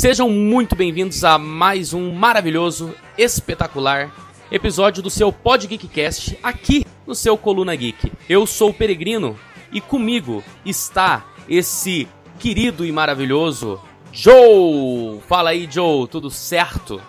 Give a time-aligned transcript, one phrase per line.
[0.00, 4.14] Sejam muito bem-vindos a mais um maravilhoso, espetacular
[4.48, 8.12] episódio do seu Pod Geekcast aqui no seu Coluna Geek.
[8.28, 9.36] Eu sou o Peregrino
[9.72, 12.06] e comigo está esse
[12.38, 13.80] querido e maravilhoso
[14.12, 15.18] Joe!
[15.26, 17.02] Fala aí, Joe, tudo certo?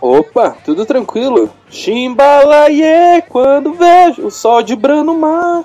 [0.00, 1.50] Opa, tudo tranquilo.
[1.68, 5.64] Chimbalaie, quando vejo o sol de brano mar.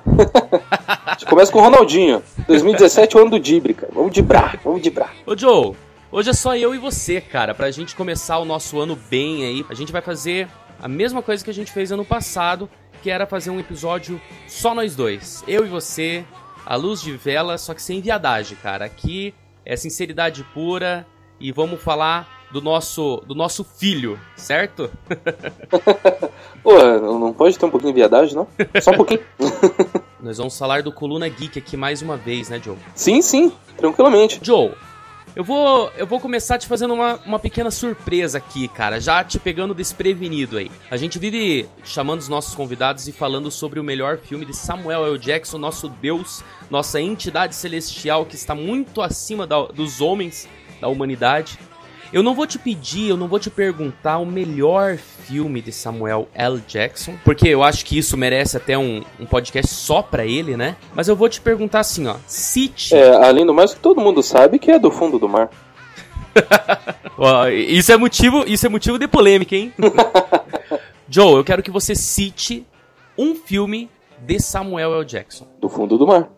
[1.29, 2.21] Começa com o Ronaldinho.
[2.45, 3.93] 2017 o ano do Dibre, cara.
[3.95, 5.13] Vamos dibrar, vamos dibrar.
[5.25, 5.73] Ô Joe,
[6.11, 9.65] hoje é só eu e você, cara, pra gente começar o nosso ano bem aí.
[9.69, 10.47] A gente vai fazer
[10.81, 12.69] a mesma coisa que a gente fez ano passado,
[13.01, 15.43] que era fazer um episódio só nós dois.
[15.47, 16.25] Eu e você,
[16.65, 18.85] a luz de vela, só que sem viadagem, cara.
[18.85, 19.33] Aqui
[19.65, 21.05] é sinceridade pura
[21.39, 24.89] e vamos falar do nosso, do nosso filho, certo?
[26.63, 28.47] Pô, não pode ter um pouquinho de viadagem, não?
[28.81, 29.21] Só um pouquinho.
[30.21, 32.77] Nós vamos falar do Coluna Geek aqui mais uma vez, né, Joe?
[32.95, 34.39] Sim, sim, tranquilamente.
[34.41, 34.71] Joe,
[35.35, 39.37] eu vou, eu vou começar te fazendo uma, uma pequena surpresa aqui, cara, já te
[39.37, 40.71] pegando desprevenido aí.
[40.89, 45.05] A gente vive chamando os nossos convidados e falando sobre o melhor filme de Samuel
[45.05, 45.19] L.
[45.19, 50.47] Jackson, nosso Deus, nossa entidade celestial que está muito acima da, dos homens,
[50.79, 51.59] da humanidade.
[52.15, 56.29] Eu não vou te pedir, eu não vou te perguntar o melhor filme de Samuel
[56.33, 56.63] L.
[56.65, 60.77] Jackson, porque eu acho que isso merece até um, um podcast só pra ele, né?
[60.95, 62.15] Mas eu vou te perguntar assim, ó.
[62.25, 62.95] Cite.
[62.95, 65.49] É, além do mais, que todo mundo sabe que é do fundo do mar.
[67.51, 69.73] isso é motivo, isso é motivo de polêmica, hein?
[71.09, 72.65] Joe, eu quero que você cite
[73.17, 73.89] um filme
[74.21, 75.03] de Samuel L.
[75.03, 75.45] Jackson.
[75.59, 76.29] Do fundo do mar.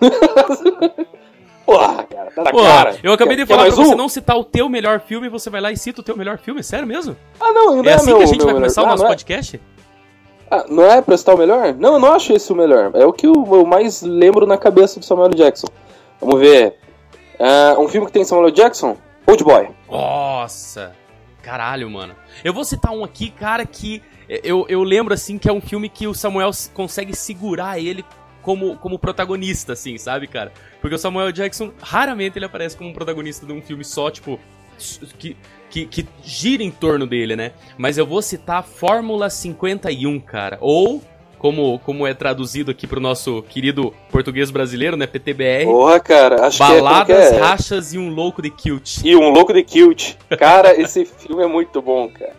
[1.64, 2.96] Porra, cara, tá cara.
[3.02, 3.84] Eu acabei de falar pra um?
[3.84, 6.38] você não citar o teu melhor filme você vai lá e cita o teu melhor
[6.38, 7.16] filme, sério mesmo?
[7.40, 8.88] Ah, não, não é, é assim meu, que a gente vai começar melhor.
[8.88, 9.60] o nosso ah, podcast?
[10.50, 11.74] Ah, não é pra citar o melhor?
[11.74, 12.90] Não, eu não acho esse o melhor.
[12.94, 15.68] É o que eu, eu mais lembro na cabeça do Samuel Jackson.
[16.20, 16.76] Vamos ver.
[17.38, 18.96] Uh, um filme que tem Samuel Jackson?
[19.26, 19.68] Old Boy.
[19.90, 20.92] Nossa!
[21.42, 22.14] Caralho, mano.
[22.44, 25.88] Eu vou citar um aqui, cara, que eu, eu lembro assim que é um filme
[25.88, 28.04] que o Samuel consegue segurar ele
[28.42, 30.52] como, como protagonista, assim, sabe, cara?
[30.80, 34.38] Porque o Samuel Jackson, raramente ele aparece como um protagonista de um filme só, tipo,
[35.18, 35.36] que,
[35.70, 37.52] que, que gira em torno dele, né?
[37.78, 40.58] Mas eu vou citar Fórmula 51, cara.
[40.60, 41.02] Ou
[41.38, 45.06] como, como é traduzido aqui pro nosso querido português brasileiro, né?
[45.06, 45.64] PTBR.
[45.64, 48.98] Porra, cara, acho Baladas, que é, é, rachas e um louco de kilt.
[49.04, 50.14] E um louco de kilt.
[50.38, 52.34] Cara, esse filme é muito bom, cara.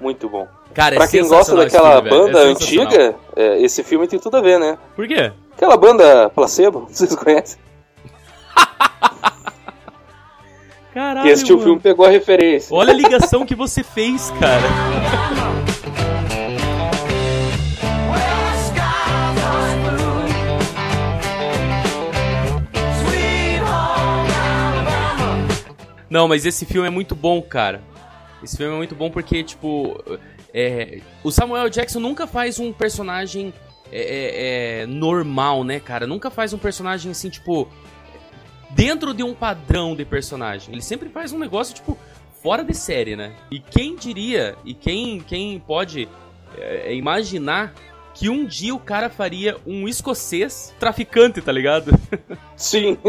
[0.00, 0.46] Muito bom.
[0.74, 4.38] Cara, pra é quem gosta daquela filme, banda é antiga, é, esse filme tem tudo
[4.38, 4.78] a ver, né?
[4.96, 5.30] Por quê?
[5.54, 7.60] Aquela banda Placebo, vocês conhecem?
[10.94, 11.22] Caralho.
[11.22, 12.74] Quem assistiu o filme pegou a referência.
[12.74, 14.62] Olha a ligação que você fez, cara.
[26.08, 27.80] Não, mas esse filme é muito bom, cara.
[28.42, 29.98] Esse filme é muito bom porque, tipo,
[30.54, 33.52] é, o Samuel Jackson nunca faz um personagem
[33.90, 36.06] é, é, é, normal, né, cara?
[36.06, 37.68] Nunca faz um personagem assim, tipo,
[38.70, 40.72] dentro de um padrão de personagem.
[40.72, 41.98] Ele sempre faz um negócio, tipo,
[42.42, 43.34] fora de série, né?
[43.50, 46.08] E quem diria, e quem, quem pode
[46.58, 47.72] é, imaginar
[48.14, 51.92] que um dia o cara faria um escocês traficante, tá ligado?
[52.56, 52.98] Sim.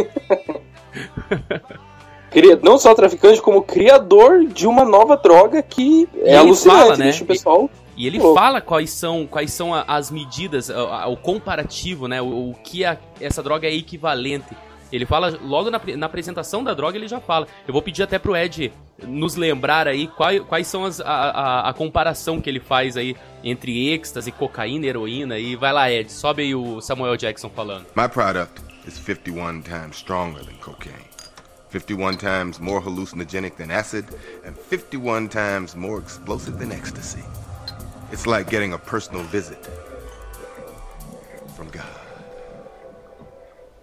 [2.62, 7.04] não só traficante, como criador de uma nova droga que é alucinante, fala, né?
[7.06, 7.70] deixa o pessoal...
[7.96, 12.22] E ele fala quais são, quais são as medidas, o, comparativo, né?
[12.22, 14.58] O, o que a, essa droga é equivalente.
[14.92, 17.48] Ele fala, logo na, na, apresentação da droga, ele já fala.
[17.68, 18.72] Eu vou pedir até pro Ed
[19.08, 23.16] nos lembrar aí quais, quais são as, a, a, a, comparação que ele faz aí
[23.44, 25.40] entre êxtase, cocaína, heroína.
[25.40, 27.86] E vai lá, Ed, sobe aí o Samuel Jackson falando.
[27.96, 31.13] My product is 51 times stronger than cocaine.
[31.74, 34.06] 51 times more hallucinogenic than acid,
[34.46, 37.24] and 51 times more explosive than ecstasy.
[38.12, 39.58] It's like getting a personal visit
[41.56, 41.84] from God.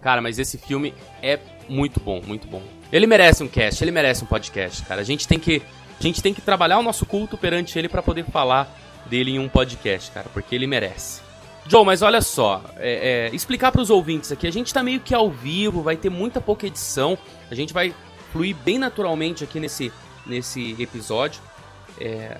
[0.01, 2.63] Cara, mas esse filme é muito bom, muito bom.
[2.93, 5.01] Ele merece um cast, ele merece um podcast, cara.
[5.01, 5.61] A gente tem que,
[5.99, 8.73] a gente tem que trabalhar o nosso culto perante ele para poder falar
[9.07, 11.21] dele em um podcast, cara, porque ele merece.
[11.67, 14.99] Joe, mas olha só, é, é, explicar para os ouvintes aqui, a gente tá meio
[14.99, 17.17] que ao vivo, vai ter muita pouca edição,
[17.49, 17.93] a gente vai
[18.31, 19.91] fluir bem naturalmente aqui nesse,
[20.25, 21.41] nesse episódio.
[21.99, 22.37] É,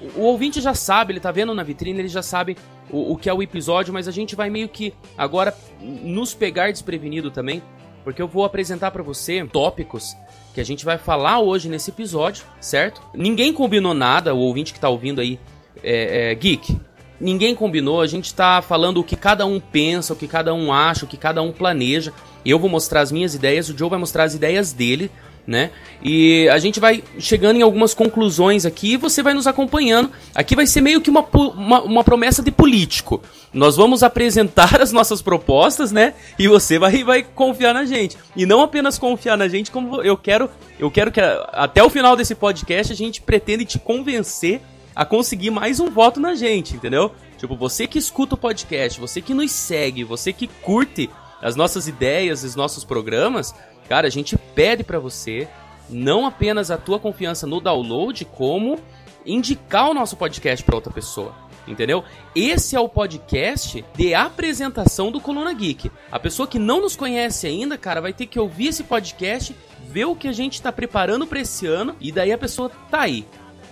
[0.00, 2.56] o, o ouvinte já sabe, ele tá vendo na vitrine, ele já sabe
[2.90, 6.70] o, o que é o episódio, mas a gente vai meio que agora nos pegar
[6.70, 7.62] desprevenido também,
[8.02, 10.16] porque eu vou apresentar para você tópicos
[10.54, 13.00] que a gente vai falar hoje nesse episódio, certo?
[13.14, 15.38] Ninguém combinou nada, o ouvinte que tá ouvindo aí,
[15.82, 16.76] é, é, Geek,
[17.20, 20.72] ninguém combinou, a gente tá falando o que cada um pensa, o que cada um
[20.72, 22.12] acha, o que cada um planeja.
[22.44, 25.10] Eu vou mostrar as minhas ideias, o Joe vai mostrar as ideias dele,
[25.48, 25.70] né?
[26.02, 30.10] E a gente vai chegando em algumas conclusões aqui e você vai nos acompanhando.
[30.34, 33.22] Aqui vai ser meio que uma, uma, uma, promessa de político.
[33.52, 36.12] Nós vamos apresentar as nossas propostas, né?
[36.38, 38.18] E você vai, vai confiar na gente.
[38.36, 42.14] E não apenas confiar na gente, como eu quero, eu quero que até o final
[42.14, 44.60] desse podcast a gente pretende te convencer
[44.98, 47.14] a conseguir mais um voto na gente, entendeu?
[47.38, 51.08] Tipo, você que escuta o podcast, você que nos segue, você que curte
[51.40, 53.54] as nossas ideias, os nossos programas,
[53.88, 55.48] Cara, a gente pede para você
[55.88, 58.78] não apenas a tua confiança no download, como
[59.24, 61.34] indicar o nosso podcast para outra pessoa.
[61.66, 62.04] Entendeu?
[62.34, 65.90] Esse é o podcast de apresentação do Coluna Geek.
[66.12, 69.56] A pessoa que não nos conhece ainda, cara, vai ter que ouvir esse podcast,
[69.86, 73.00] ver o que a gente está preparando para esse ano e daí a pessoa tá
[73.00, 73.26] aí.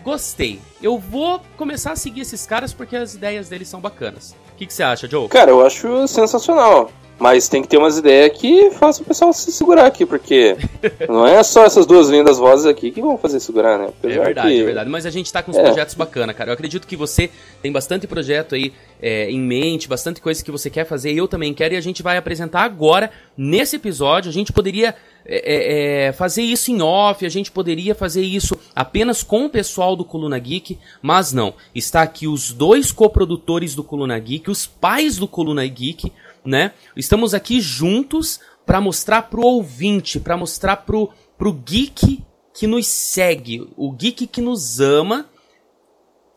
[0.06, 0.60] Gostei.
[0.80, 4.36] Eu vou começar a seguir esses caras porque as ideias deles são bacanas.
[4.52, 5.26] O que, que você acha, Joe?
[5.26, 6.92] Cara, eu acho sensacional.
[7.18, 10.54] Mas tem que ter umas ideias que façam o pessoal se segurar aqui, porque
[11.08, 13.88] não é só essas duas lindas vozes aqui que vão fazer segurar, né?
[13.88, 14.60] Apesar é verdade, que...
[14.60, 14.90] é verdade.
[14.90, 15.62] Mas a gente tá com uns é.
[15.62, 16.50] projetos bacana, cara.
[16.50, 17.30] Eu acredito que você
[17.62, 21.26] tem bastante projeto aí é, em mente, bastante coisa que você quer fazer, e eu
[21.26, 24.28] também quero, e a gente vai apresentar agora, nesse episódio.
[24.28, 28.58] A gente poderia é, é, é fazer isso em off, a gente poderia fazer isso
[28.74, 31.54] apenas com o pessoal do Coluna Geek, mas não.
[31.74, 36.12] Está aqui os dois coprodutores do Coluna Geek, os pais do Coluna Geek
[36.46, 36.72] né?
[36.96, 43.68] Estamos aqui juntos para mostrar pro ouvinte, para mostrar pro, pro geek que nos segue,
[43.76, 45.28] o geek que nos ama,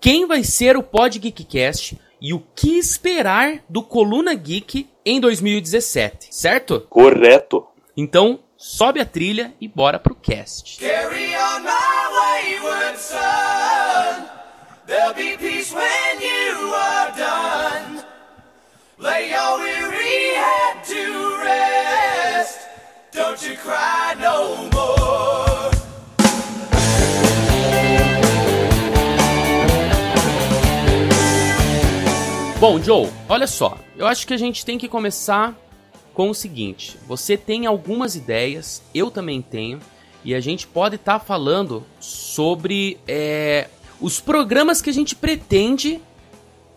[0.02, 6.28] quem vai ser o Pod Geekcast e o que esperar do Coluna Geek em 2017,
[6.32, 6.82] certo?
[6.90, 7.66] Correto.
[7.96, 10.80] Então, sobe a trilha e bora pro cast.
[10.80, 14.30] Carry on my wayward son.
[14.86, 18.04] There'll be peace when you are done.
[18.98, 19.79] Lay your
[32.60, 33.78] Bom, Joe, olha só.
[33.96, 35.56] Eu acho que a gente tem que começar
[36.14, 39.80] com o seguinte: você tem algumas ideias, eu também tenho,
[40.26, 43.70] e a gente pode estar tá falando sobre é,
[44.02, 46.02] os programas que a gente pretende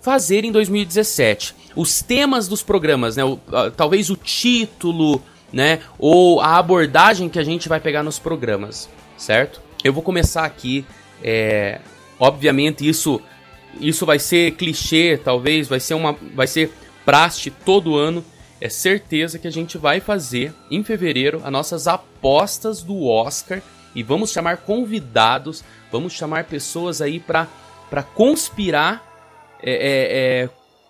[0.03, 1.55] fazer em 2017.
[1.75, 3.25] Os temas dos programas, né?
[3.25, 3.39] O,
[3.75, 5.23] talvez o título,
[5.53, 5.79] né?
[5.99, 9.63] Ou a abordagem que a gente vai pegar nos programas, certo?
[9.83, 10.85] Eu vou começar aqui.
[11.23, 11.81] É,
[12.19, 13.21] obviamente isso
[13.81, 16.73] isso vai ser clichê, talvez vai ser uma vai ser
[17.05, 18.25] praste todo ano.
[18.61, 23.63] É certeza que a gente vai fazer em fevereiro as nossas apostas do Oscar
[23.95, 27.47] e vamos chamar convidados, vamos chamar pessoas aí para
[27.89, 29.12] para conspirar
[29.63, 30.49] é, é, é,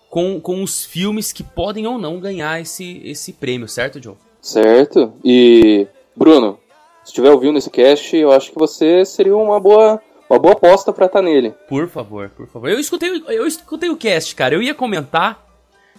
[0.09, 4.15] com, com os filmes que podem ou não ganhar esse, esse prêmio, certo, Joe?
[4.41, 5.13] Certo.
[5.23, 6.59] E, Bruno,
[7.03, 10.91] se estiver ouvindo esse cast, eu acho que você seria uma boa, uma boa aposta
[10.91, 11.53] para estar tá nele.
[11.67, 12.69] Por favor, por favor.
[12.69, 14.55] Eu escutei, eu escutei o cast, cara.
[14.55, 15.47] Eu ia comentar,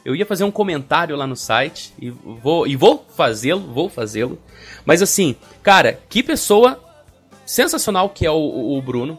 [0.04, 4.38] eu ia fazer um comentário lá no site e vou, e vou fazê-lo, vou fazê-lo.
[4.84, 6.78] Mas assim, cara, que pessoa
[7.46, 9.18] sensacional que é o, o Bruno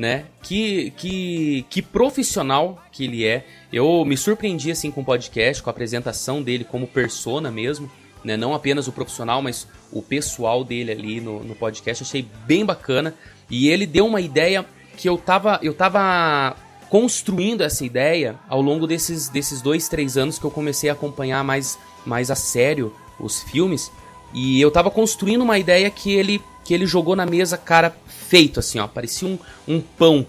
[0.00, 0.24] né?
[0.42, 3.44] Que, que, que profissional que ele é.
[3.70, 7.90] Eu me surpreendi assim com o podcast, com a apresentação dele como persona mesmo,
[8.24, 8.34] né?
[8.34, 12.02] Não apenas o profissional, mas o pessoal dele ali no, no podcast.
[12.02, 13.14] Achei bem bacana.
[13.50, 14.64] E ele deu uma ideia
[14.96, 16.56] que eu tava, eu tava
[16.88, 21.44] construindo essa ideia ao longo desses, desses dois, três anos que eu comecei a acompanhar
[21.44, 23.92] mais, mais a sério os filmes.
[24.32, 28.60] E eu tava construindo uma ideia que ele, que ele jogou na mesa, cara, feito
[28.60, 28.86] assim, ó.
[28.86, 30.26] Parecia um, um pão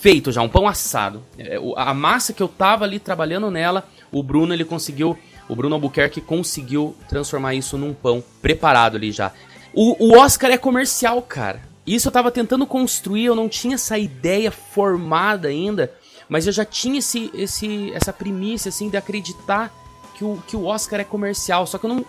[0.00, 1.22] feito já, um pão assado.
[1.38, 5.74] É, a massa que eu tava ali trabalhando nela, o Bruno ele conseguiu, o Bruno
[5.74, 9.32] Albuquerque conseguiu transformar isso num pão preparado ali já.
[9.72, 11.62] O, o Oscar é comercial, cara.
[11.86, 15.92] Isso eu tava tentando construir, eu não tinha essa ideia formada ainda,
[16.28, 19.72] mas eu já tinha esse, esse, essa primícia assim de acreditar
[20.18, 21.66] que o, que o Oscar é comercial.
[21.66, 22.04] Só que eu não,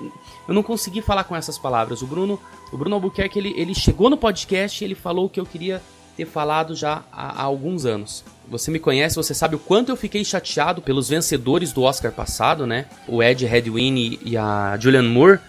[0.48, 2.01] eu não consegui falar com essas palavras.
[2.01, 2.39] O Bruno,
[2.72, 5.82] o Bruno Albuquerque, ele, ele chegou no podcast e ele falou o que eu queria
[6.18, 8.25] ter falado já há, há, alguns anos.
[8.48, 12.66] Você me conhece, você sabe o quanto eu fiquei chateado pelos vencedores do Oscar passado,
[12.66, 12.88] né?
[13.08, 15.39] O Ed Redwine e a Julianne Moore,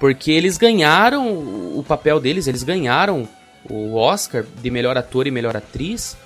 [0.00, 3.28] porque eles ganharam o papel deles, eles ganharam
[3.68, 6.16] o Oscar de melhor ator e melhor atriz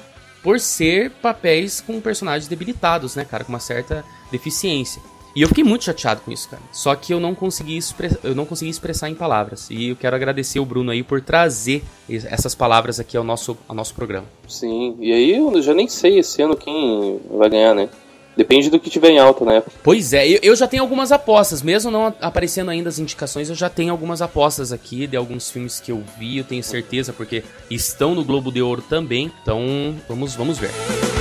[0.41, 5.03] por ser papéis com personagens debilitados, né, cara, com uma certa deficiência.
[5.35, 6.63] E eu fiquei muito chateado com isso, cara.
[6.73, 7.79] Só que eu não consegui,
[8.23, 9.69] eu não consegui expressar em palavras.
[9.69, 13.75] E eu quero agradecer o Bruno aí por trazer essas palavras aqui ao nosso, ao
[13.75, 14.27] nosso programa.
[14.49, 17.89] Sim, e aí eu já nem sei esse ano quem vai ganhar, né?
[18.37, 19.77] Depende do que tiver em alta época.
[19.83, 23.71] Pois é, eu, já tenho algumas apostas, mesmo não aparecendo ainda as indicações, eu já
[23.71, 28.15] tenho algumas apostas aqui de alguns filmes que eu vi, eu tenho certeza, porque estão
[28.15, 29.31] no Globo de Ouro também.
[29.43, 30.71] Então, vamos, vamos ver.
[30.71, 31.14] Joe,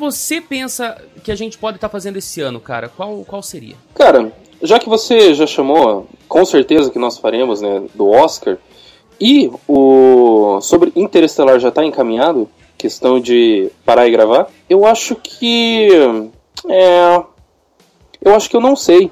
[0.00, 3.76] você pensa que a gente pode estar tá fazendo esse ano, cara, qual, qual seria?
[3.94, 8.56] Cara, já que você já chamou, com certeza que nós faremos, né, do Oscar,
[9.20, 15.90] e o sobre Interestelar já está encaminhado, questão de parar e gravar, eu acho que
[16.66, 17.22] é,
[18.22, 19.10] eu acho que eu não sei,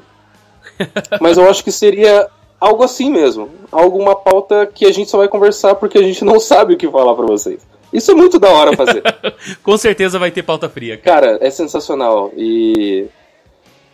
[1.21, 2.29] mas eu acho que seria
[2.59, 6.41] algo assim mesmo, alguma pauta que a gente só vai conversar porque a gente não
[6.41, 7.61] sabe o que falar para vocês.
[7.93, 9.03] Isso é muito da hora fazer.
[9.63, 10.97] Com certeza vai ter pauta fria.
[10.97, 12.31] Cara, cara é sensacional.
[12.37, 13.07] E.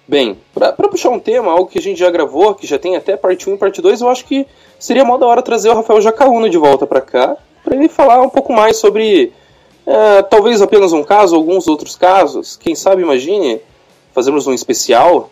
[0.06, 2.94] Bem, pra, pra, puxar um tema, algo que a gente já gravou, que já tem
[2.94, 4.46] até parte 1 e parte 2, eu acho que
[4.78, 8.20] seria mó da hora trazer o Rafael Jacaúna de volta pra cá, pra ele falar
[8.20, 9.32] um pouco mais sobre.
[9.86, 12.56] É, talvez apenas um caso, alguns outros casos.
[12.56, 13.60] Quem sabe, imagine,
[14.12, 15.30] fazermos um especial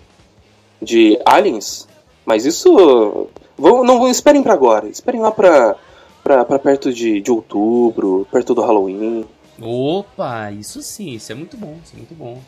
[0.80, 1.86] de aliens.
[2.24, 3.28] Mas isso.
[3.58, 4.88] Vão, não esperem para agora.
[4.88, 5.76] Esperem lá pra
[6.22, 9.24] pra, pra perto de, de outubro, perto do Halloween.
[9.60, 12.40] Opa, isso sim, isso é muito bom, isso é muito bom.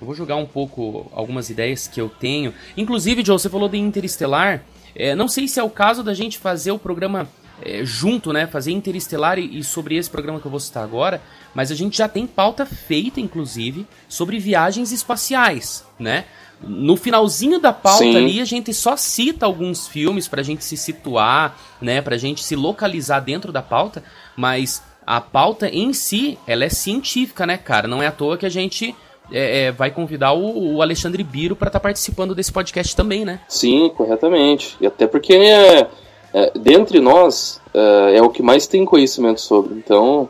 [0.00, 2.52] Eu vou jogar um pouco algumas ideias que eu tenho.
[2.76, 4.62] Inclusive, Joe, você falou de Interestelar.
[4.94, 7.28] É, não sei se é o caso da gente fazer o programa
[7.62, 8.46] é, junto, né?
[8.46, 11.22] Fazer Interestelar e, e, sobre esse programa que eu vou citar agora.
[11.54, 16.26] Mas a gente já tem pauta feita, inclusive, sobre viagens espaciais, né?
[16.60, 18.16] No finalzinho da pauta Sim.
[18.16, 22.00] ali, a gente só cita alguns filmes pra gente se situar, né?
[22.00, 24.02] Pra gente se localizar dentro da pauta,
[24.34, 27.86] mas a pauta em si, ela é científica, né, cara?
[27.86, 28.94] Não é à toa que a gente
[29.30, 33.24] é, é, vai convidar o, o Alexandre Biro para estar tá participando desse podcast também,
[33.24, 33.40] né?
[33.48, 34.76] Sim, corretamente.
[34.80, 35.88] E até porque é,
[36.32, 39.74] é, dentre nós é, é o que mais tem conhecimento sobre.
[39.74, 40.28] Então,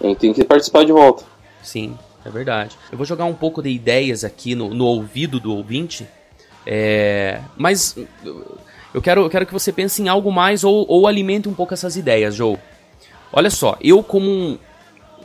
[0.00, 1.24] a gente tem que participar de volta.
[1.62, 1.98] Sim.
[2.24, 2.76] É verdade.
[2.90, 6.06] Eu vou jogar um pouco de ideias aqui no, no ouvido do ouvinte.
[6.66, 7.96] É, mas
[8.94, 11.74] eu quero, eu quero que você pense em algo mais ou, ou alimente um pouco
[11.74, 12.56] essas ideias, Joe.
[13.32, 14.58] Olha só, eu como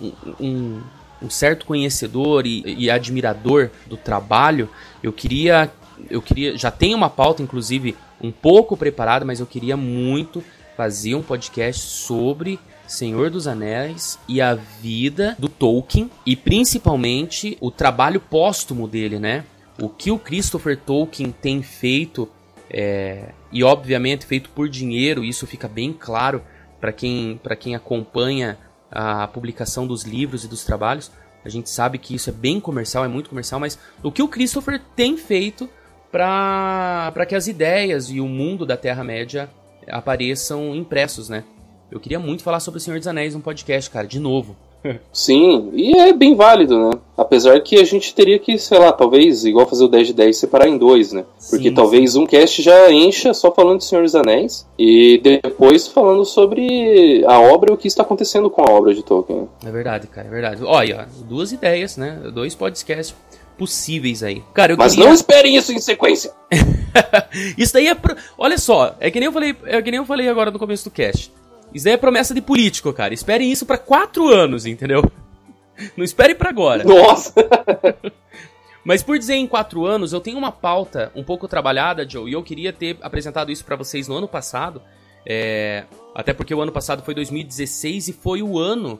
[0.01, 0.81] um, um,
[1.21, 4.69] um certo conhecedor e, e, admirador do trabalho,
[5.03, 5.71] eu queria,
[6.09, 10.43] eu queria, já tenho uma pauta inclusive um pouco preparada, mas eu queria muito
[10.75, 17.69] fazer um podcast sobre Senhor dos Anéis e a vida do Tolkien e principalmente o
[17.69, 19.45] trabalho póstumo dele, né?
[19.79, 22.27] O que o Christopher Tolkien tem feito
[22.69, 26.43] é, e obviamente feito por dinheiro, isso fica bem claro
[26.79, 28.57] para quem, quem acompanha
[28.91, 31.11] a publicação dos livros e dos trabalhos.
[31.45, 34.27] A gente sabe que isso é bem comercial, é muito comercial, mas o que o
[34.27, 35.69] Christopher tem feito
[36.11, 39.49] para que as ideias e o mundo da Terra-média
[39.87, 41.43] apareçam impressos, né?
[41.91, 44.55] Eu queria muito falar sobre o Senhor dos Anéis no podcast, cara, de novo.
[45.11, 46.91] Sim, e é bem válido, né?
[47.17, 50.37] Apesar que a gente teria que, sei lá, talvez, igual fazer o 10 de 10,
[50.37, 51.25] separar em dois, né?
[51.49, 52.19] Porque sim, talvez sim.
[52.19, 57.39] um cast já encha só falando de Senhor dos Anéis e depois falando sobre a
[57.39, 59.49] obra e o que está acontecendo com a obra de Tolkien.
[59.65, 60.63] É verdade, cara, é verdade.
[60.63, 62.21] Olha, duas ideias, né?
[62.33, 63.13] Dois podcasts
[63.57, 64.41] possíveis aí.
[64.53, 65.05] Cara, Mas queria...
[65.05, 66.31] não esperem isso em sequência.
[67.57, 67.95] isso daí é.
[67.95, 68.15] Pro...
[68.37, 70.85] Olha só, é que nem eu falei, é que nem eu falei agora no começo
[70.85, 71.29] do cast.
[71.73, 73.13] Isso daí é promessa de político, cara.
[73.13, 75.03] Esperem isso para quatro anos, entendeu?
[75.95, 76.83] Não espere para agora.
[76.83, 77.33] Nossa!
[78.83, 82.33] Mas por dizer em quatro anos, eu tenho uma pauta um pouco trabalhada, Joe, e
[82.33, 84.81] eu queria ter apresentado isso para vocês no ano passado.
[85.25, 85.83] É...
[86.15, 88.99] Até porque o ano passado foi 2016 e foi o ano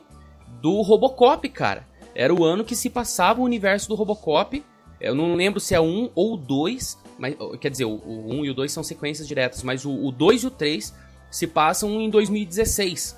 [0.60, 1.86] do Robocop, cara.
[2.14, 4.62] Era o ano que se passava o universo do Robocop.
[5.00, 8.54] Eu não lembro se é um ou dois, mas quer dizer, o, um e o
[8.54, 10.94] dois são sequências diretas, mas o, o dois e o três
[11.30, 13.16] se passam em 2016.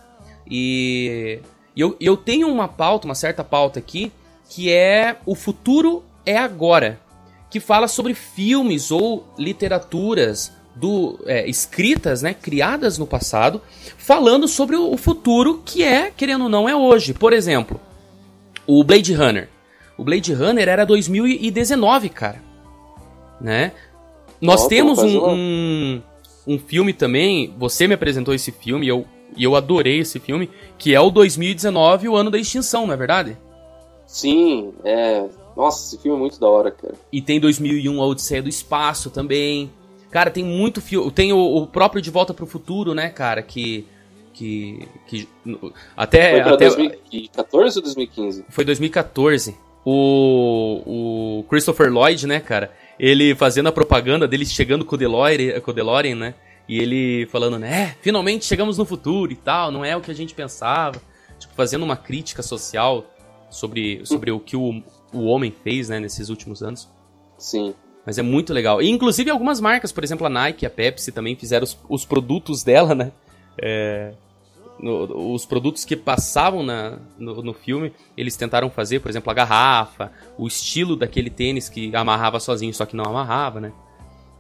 [0.49, 1.41] E
[1.77, 4.13] eu, eu tenho uma pauta, uma certa pauta aqui,
[4.49, 7.01] que é O Futuro é Agora,
[7.51, 13.61] que fala sobre filmes ou literaturas do, é, escritas, né, criadas no passado,
[13.99, 17.13] falando sobre o futuro que é, querendo ou não, é hoje.
[17.13, 17.81] Por exemplo,
[18.67, 19.49] o Blade Runner.
[19.97, 22.43] O Blade Runner era 2019, cara.
[23.41, 23.73] Né?
[24.41, 26.03] Nós temos um, um,
[26.47, 29.07] um filme também, você me apresentou esse filme e eu,
[29.37, 32.97] e eu adorei esse filme, que é o 2019, o ano da extinção, não é
[32.97, 33.37] verdade?
[34.07, 35.25] Sim, é.
[35.57, 36.95] Nossa, esse filme é muito da hora, cara.
[37.13, 39.71] E tem 2001, A Odisseia do Espaço também.
[40.11, 41.11] Cara, tem muito filme.
[41.11, 43.43] Tem o, o, próprio De Volta pro Futuro, né, cara?
[43.43, 43.87] Que.
[44.35, 44.87] Que.
[45.07, 45.29] que
[45.97, 46.33] até.
[46.33, 48.45] Foi pra até, 2014 ou 2015?
[48.49, 49.57] Foi 2014.
[49.85, 50.83] O,
[51.41, 52.71] o Christopher Lloyd, né, cara?
[52.99, 56.35] Ele fazendo a propaganda dele chegando com o DeLorean, com o DeLorean né?
[56.69, 57.97] E ele falando, né?
[58.01, 61.01] Finalmente chegamos no futuro e tal, não é o que a gente pensava.
[61.39, 63.05] Tipo, fazendo uma crítica social
[63.51, 64.83] sobre, sobre o que o,
[65.13, 66.89] o homem fez, né, nesses últimos anos.
[67.37, 67.75] Sim.
[68.07, 68.81] Mas é muito legal.
[68.81, 72.63] E inclusive algumas marcas, por exemplo, a Nike, a Pepsi também fizeram os, os produtos
[72.63, 73.13] dela, né?
[73.61, 74.13] É,
[74.83, 79.35] no, os produtos que passavam na, no, no, filme, eles tentaram fazer, por exemplo, a
[79.35, 83.73] garrafa, o estilo daquele tênis que amarrava sozinho, só que não amarrava, né?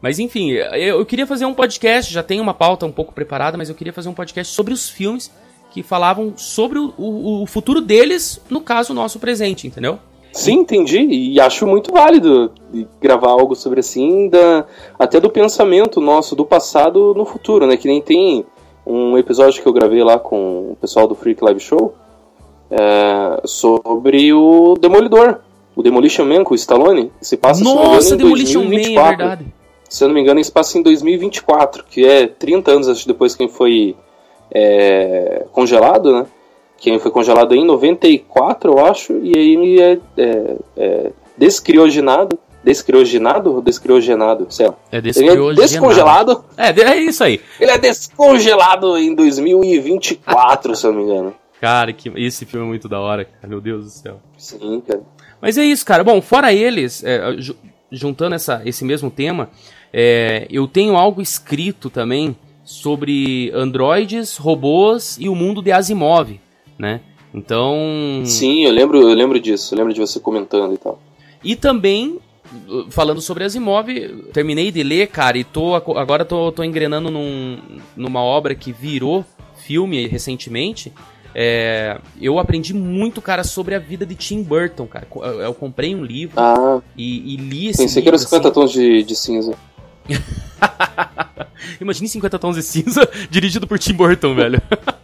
[0.01, 3.57] Mas enfim, eu, eu queria fazer um podcast, já tenho uma pauta um pouco preparada,
[3.57, 5.33] mas eu queria fazer um podcast sobre os filmes
[5.71, 9.99] que falavam sobre o, o, o futuro deles, no caso, o nosso presente, entendeu?
[10.33, 10.99] Sim, entendi.
[10.99, 12.51] E acho muito válido
[13.01, 14.67] gravar algo sobre assim, da,
[14.99, 17.77] até do pensamento nosso do passado no futuro, né?
[17.77, 18.45] Que nem tem
[18.87, 21.95] um episódio que eu gravei lá com o pessoal do Freak Live Show
[22.71, 25.41] é, sobre o Demolidor.
[25.75, 27.11] O Demolition Man com o Stallone.
[27.21, 29.03] Se passa, Nossa, se Demolition 2024.
[29.03, 29.55] Man, é verdade.
[29.89, 33.35] Se eu não me engano, se passa em 2024, que é 30 anos acho, depois
[33.35, 33.95] que foi
[34.51, 36.27] é, congelado, né?
[36.83, 42.37] que foi congelado em 94, eu acho, e aí ele é, é, é descriogenado.
[42.64, 44.46] Descriogenado ou descriogenado?
[44.51, 44.75] Sei lá.
[44.90, 45.51] É descriogenado.
[45.51, 46.44] É descongelado.
[46.57, 47.40] É, é isso aí.
[47.59, 51.35] Ele é descongelado em 2024, se eu não me engano.
[51.61, 53.48] Cara, que, esse filme é muito da hora, cara.
[53.48, 54.20] Meu Deus do céu.
[54.37, 55.03] Sim, cara.
[55.40, 56.05] Mas é isso, cara.
[56.05, 57.20] Bom, fora eles, é,
[57.90, 59.51] juntando essa, esse mesmo tema,
[59.92, 66.38] é, eu tenho algo escrito também sobre androides, robôs e o mundo de Asimov
[66.79, 67.01] né?
[67.33, 68.22] Então.
[68.25, 71.01] Sim, eu lembro, eu lembro disso, eu lembro de você comentando e tal.
[71.42, 72.18] E também,
[72.91, 73.87] falando sobre Asimov,
[74.33, 77.59] terminei de ler, cara, e tô, agora tô, tô engrenando num,
[77.97, 79.25] numa obra que virou
[79.57, 80.93] filme recentemente.
[81.35, 85.07] É, eu aprendi muito, cara, sobre a vida de Tim Burton, cara.
[85.41, 88.03] Eu comprei um livro ah, e, e, li esse Pensei livro.
[88.03, 88.55] que era 50 assim.
[88.55, 89.55] tons de, de cinza.
[91.81, 94.61] Imagine 50 tons de cinza dirigido por Tim Burton, velho.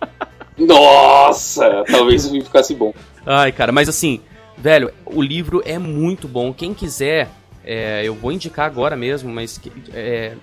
[0.59, 2.93] Nossa, talvez o livro ficasse bom.
[3.25, 4.21] Ai, cara, mas assim,
[4.61, 6.53] velho, o livro é muito bom.
[6.53, 7.29] Quem quiser,
[7.65, 9.61] é, eu vou indicar agora mesmo, mas
[9.93, 10.37] é,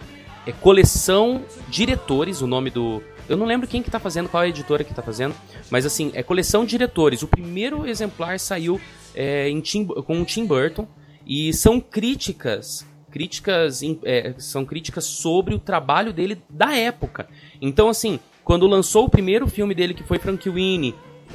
[0.45, 3.01] é, Coleção Diretores, o nome do.
[3.27, 5.33] Eu não lembro quem que tá fazendo, qual é a editora que tá fazendo,
[5.71, 7.23] mas assim, é Coleção Diretores.
[7.23, 8.79] O primeiro exemplar saiu
[9.15, 10.87] é, Tim, com o Tim Burton
[11.25, 17.29] e são críticas críticas é, são críticas sobre o trabalho dele da época.
[17.61, 20.93] Então, assim, quando lançou o primeiro filme dele, que foi Frank Winnie,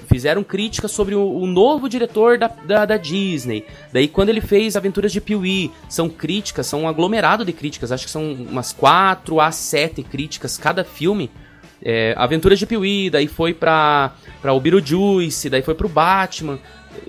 [0.08, 3.64] fizeram críticas sobre o, o novo diretor da, da, da, Disney.
[3.92, 8.04] Daí, quando ele fez Aventuras de Pee-wee, são críticas, são um aglomerado de críticas, acho
[8.04, 11.30] que são umas 4 a 7 críticas cada filme.
[11.82, 16.58] É, Aventuras de Pee-wee, daí foi pra, pra o Beetlejuice, daí foi pro Batman.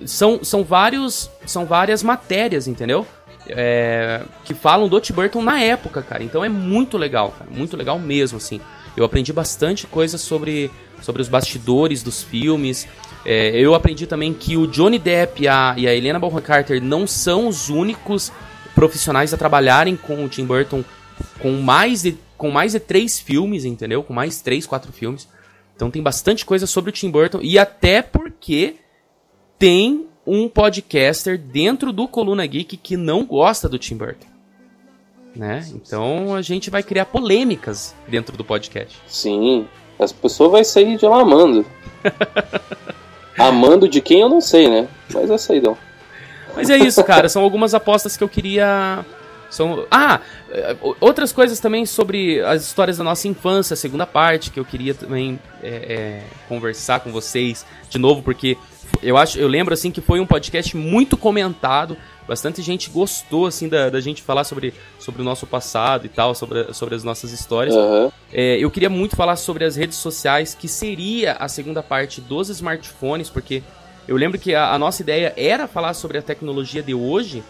[0.06, 3.06] São, são, vários, são várias matérias, entendeu?
[3.48, 6.22] É, que falam do Tim Burton na época, cara.
[6.22, 7.50] Então é muito legal, cara.
[7.50, 8.60] Muito legal mesmo, assim.
[8.96, 10.70] Eu aprendi bastante coisa sobre,
[11.02, 12.88] sobre os bastidores dos filmes.
[13.24, 16.82] É, eu aprendi também que o Johnny Depp e a, e a Helena Bonham Carter
[16.82, 18.32] não são os únicos
[18.74, 20.84] profissionais a trabalharem com o Tim Burton
[21.40, 24.02] com mais de, com mais de três filmes, entendeu?
[24.02, 25.28] Com mais três, quatro filmes.
[25.76, 28.76] Então tem bastante coisa sobre o Tim Burton e até porque
[29.58, 34.32] tem um podcaster dentro do Coluna Geek que não gosta do Tim Burton
[35.34, 35.66] né?
[35.74, 39.00] Então a gente vai criar polêmicas dentro do podcast.
[39.06, 39.66] Sim,
[40.02, 41.64] as pessoas vão sair de lá amando.
[43.38, 44.88] amando de quem eu não sei, né?
[45.12, 45.76] Mas é saídão.
[46.54, 47.28] Mas é isso, cara.
[47.28, 49.04] São algumas apostas que eu queria.
[49.50, 49.86] São...
[49.90, 50.20] Ah,
[51.00, 55.38] outras coisas também sobre as histórias da nossa infância, segunda parte, que eu queria também
[55.62, 58.56] é, é, conversar com vocês de novo, porque
[59.02, 63.68] eu acho, eu lembro assim que foi um podcast muito comentado bastante gente gostou, assim,
[63.68, 67.32] da, da gente falar sobre, sobre o nosso passado e tal, sobre, sobre as nossas
[67.32, 67.74] histórias.
[67.74, 68.10] Uhum.
[68.32, 72.48] É, eu queria muito falar sobre as redes sociais, que seria a segunda parte dos
[72.48, 73.62] smartphones, porque
[74.06, 77.42] eu lembro que a, a nossa ideia era falar sobre a tecnologia de hoje,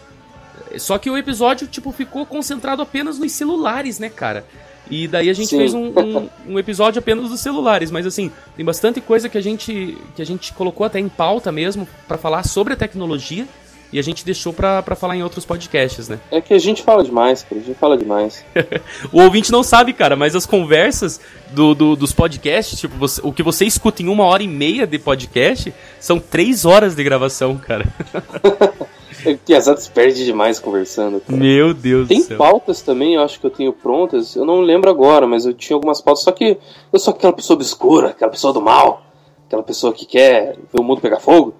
[0.77, 4.45] só que o episódio, tipo, ficou concentrado apenas nos celulares, né, cara?
[4.89, 5.57] E daí a gente Sim.
[5.57, 9.41] fez um, um, um, episódio apenas dos celulares, mas assim, tem bastante coisa que a
[9.41, 13.47] gente, que a gente colocou até em pauta mesmo para falar sobre a tecnologia.
[13.93, 16.19] E a gente deixou pra, pra falar em outros podcasts, né?
[16.31, 17.61] É que a gente fala demais, cara.
[17.61, 18.43] A gente fala demais.
[19.13, 23.31] o ouvinte não sabe, cara, mas as conversas do, do dos podcasts, tipo, você, o
[23.31, 27.55] que você escuta em uma hora e meia de podcast, são três horas de gravação,
[27.55, 27.85] cara.
[29.45, 31.21] que as se perde demais conversando.
[31.21, 31.37] Cara.
[31.37, 32.37] Meu Deus Tem do céu.
[32.37, 34.35] pautas também, eu acho que eu tenho prontas.
[34.35, 36.23] Eu não lembro agora, mas eu tinha algumas pautas.
[36.23, 36.57] Só que
[36.91, 39.05] eu sou aquela pessoa obscura, aquela pessoa do mal,
[39.47, 41.53] aquela pessoa que quer ver o mundo pegar fogo.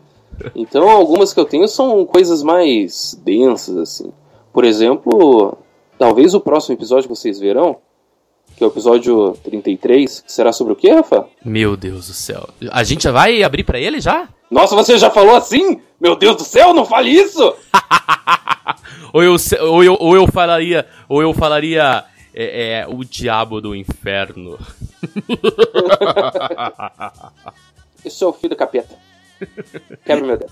[0.56, 4.12] Então, algumas que eu tenho são coisas mais densas, assim.
[4.51, 5.58] Por exemplo,
[5.97, 7.77] talvez o próximo episódio que vocês verão,
[8.56, 11.27] que é o episódio 33, que será sobre o que, Rafa?
[11.43, 12.47] Meu Deus do céu.
[12.71, 14.29] A gente já vai abrir para ele já?
[14.49, 15.82] Nossa, você já falou assim?
[15.99, 17.41] Meu Deus do céu, não fale isso!
[19.12, 20.86] ou, eu, ou, eu, ou eu falaria.
[21.10, 22.03] Ou eu falaria.
[22.36, 24.58] É, é o diabo do inferno.
[28.03, 28.95] Esse é o filho do capeta.
[30.06, 30.52] Quebra meu dedo.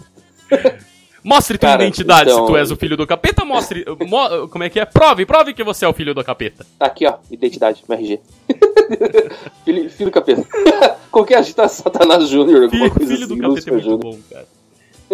[1.23, 2.45] Mostre tua Cara, identidade então...
[2.45, 3.85] se tu és o filho do capeta, mostre.
[4.07, 4.85] mo como é que é?
[4.85, 6.65] Prove, prove que você é o filho do capeta.
[6.79, 8.19] Tá aqui, ó, identidade, RG.
[9.63, 10.47] filho, filho do capeta.
[11.11, 13.35] Qualquer agita Satanás Júnior, alguma filho, coisa filho assim.
[13.35, 14.47] Do capeta é muito bom, cara.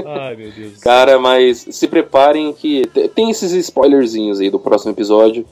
[0.05, 0.77] Ai, meu Deus.
[0.77, 5.45] Cara, mas se preparem que tem esses spoilerzinhos aí do próximo episódio.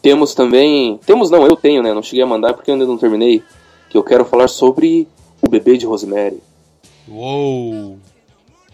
[0.00, 0.98] Temos também.
[1.04, 1.92] Temos não, eu tenho, né?
[1.92, 3.42] Não cheguei a mandar porque eu ainda não terminei.
[3.90, 5.06] Que eu quero falar sobre
[5.42, 6.40] o bebê de Rosemary.
[7.10, 7.98] Uou!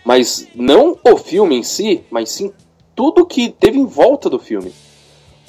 [0.05, 2.53] Mas não o filme em si, mas sim
[2.95, 4.73] tudo que teve em volta do filme.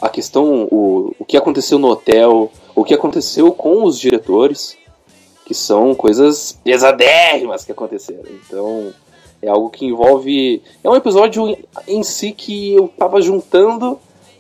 [0.02, 4.78] A questão, o, o que aconteceu no hotel, o que aconteceu com os diretores,
[5.46, 8.24] que são coisas pesadérrimas que aconteceram.
[8.30, 8.94] Então,
[9.42, 10.62] é algo que envolve.
[10.84, 14.00] É um episódio em si que eu tava juntando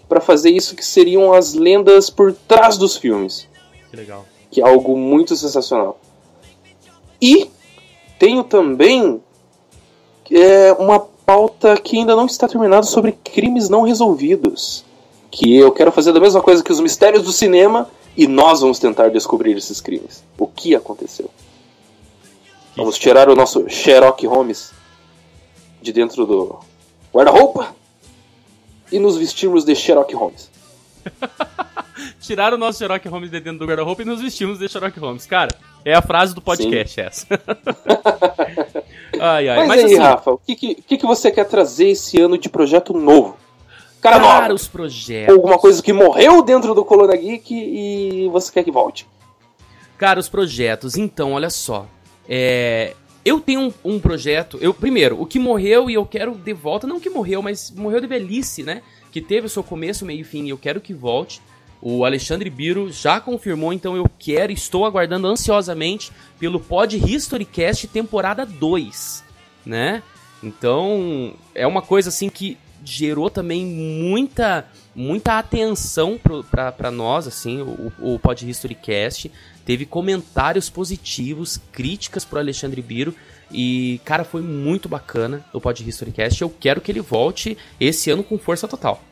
[0.10, 3.48] para fazer isso que seriam as lendas por trás dos filmes.
[3.90, 4.26] Que legal.
[4.52, 6.00] Que é algo muito sensacional.
[7.22, 7.50] E
[8.18, 9.22] tenho também
[10.32, 14.86] é, uma pauta que ainda não está terminada sobre crimes não resolvidos.
[15.32, 18.80] Que eu quero fazer da mesma coisa que os mistérios do cinema e nós vamos
[18.80, 20.24] tentar descobrir esses crimes.
[20.38, 21.30] O que aconteceu?
[22.76, 24.72] Vamos tirar o nosso Sherlock Holmes
[25.82, 26.60] de dentro do
[27.14, 27.76] guarda-roupa
[28.92, 30.50] e nos vestirmos de Sherlock Holmes.
[32.20, 35.26] Tirar o nosso Sherlock Holmes de dentro do guarda-roupa e nos vestimos de Sherlock Holmes.
[35.26, 37.02] Cara, é a frase do podcast Sim.
[37.02, 37.28] essa.
[39.22, 39.58] ai, ai.
[39.60, 42.50] Mas, Mas aí, assim, Rafa, o que, que, que você quer trazer esse ano de
[42.50, 43.38] projeto novo?
[44.02, 45.34] Cara, Cara os projetos.
[45.34, 49.08] Alguma coisa que morreu dentro do Coluna Geek e você quer que volte.
[49.98, 50.96] Cara, os projetos.
[50.96, 51.88] Então, olha só.
[52.28, 54.58] É, eu tenho um, um, projeto.
[54.62, 56.86] Eu Primeiro, o que morreu e eu quero de volta.
[56.86, 58.82] Não que morreu, mas morreu de velhice, né?
[59.12, 61.42] Que teve o seu começo, meio e fim e eu quero que volte.
[61.88, 67.88] O Alexandre Biro já confirmou, então eu quero, estou aguardando ansiosamente pelo Pod History Cast
[67.90, 69.24] temporada 2,
[69.64, 70.02] né?
[70.42, 76.20] Então, é uma coisa assim que gerou também muita muita atenção
[76.50, 79.32] para nós, assim, o, o Pod History Cast.
[79.64, 83.14] Teve comentários positivos, críticas pro Alexandre Biro.
[83.52, 86.42] E, cara, foi muito bacana o Pod History Cast.
[86.42, 89.04] Eu quero que ele volte esse ano com força total.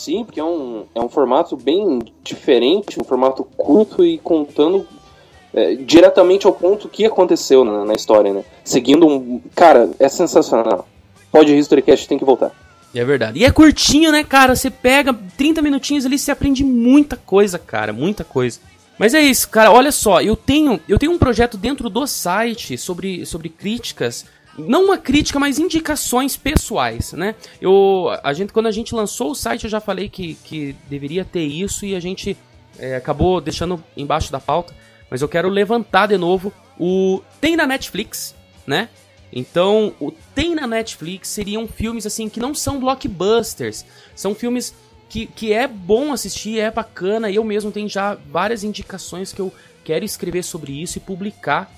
[0.00, 4.88] Sim, porque é um, é um formato bem diferente, um formato curto e contando
[5.52, 8.42] é, diretamente ao ponto que aconteceu na, na, história, né?
[8.64, 9.42] Seguindo um.
[9.54, 10.88] Cara, é sensacional.
[11.30, 12.50] Pode Historycast tem que voltar.
[12.94, 13.40] É verdade.
[13.40, 14.56] E é curtinho, né, cara?
[14.56, 17.92] Você pega 30 minutinhos ali você aprende muita coisa, cara.
[17.92, 18.58] Muita coisa.
[18.98, 19.70] Mas é isso, cara.
[19.70, 24.24] Olha só, eu tenho, eu tenho um projeto dentro do site sobre, sobre críticas
[24.58, 27.34] não uma crítica, mas indicações pessoais, né?
[27.60, 31.24] Eu, a gente, quando a gente lançou o site, eu já falei que, que deveria
[31.24, 32.36] ter isso e a gente
[32.78, 34.74] é, acabou deixando embaixo da pauta.
[35.10, 38.34] Mas eu quero levantar de novo o tem na Netflix,
[38.66, 38.88] né?
[39.32, 43.84] Então, o tem na Netflix seriam filmes assim que não são blockbusters,
[44.14, 44.74] são filmes
[45.08, 47.30] que, que é bom assistir, é bacana.
[47.30, 49.52] Eu mesmo tenho já várias indicações que eu
[49.84, 51.70] quero escrever sobre isso e publicar.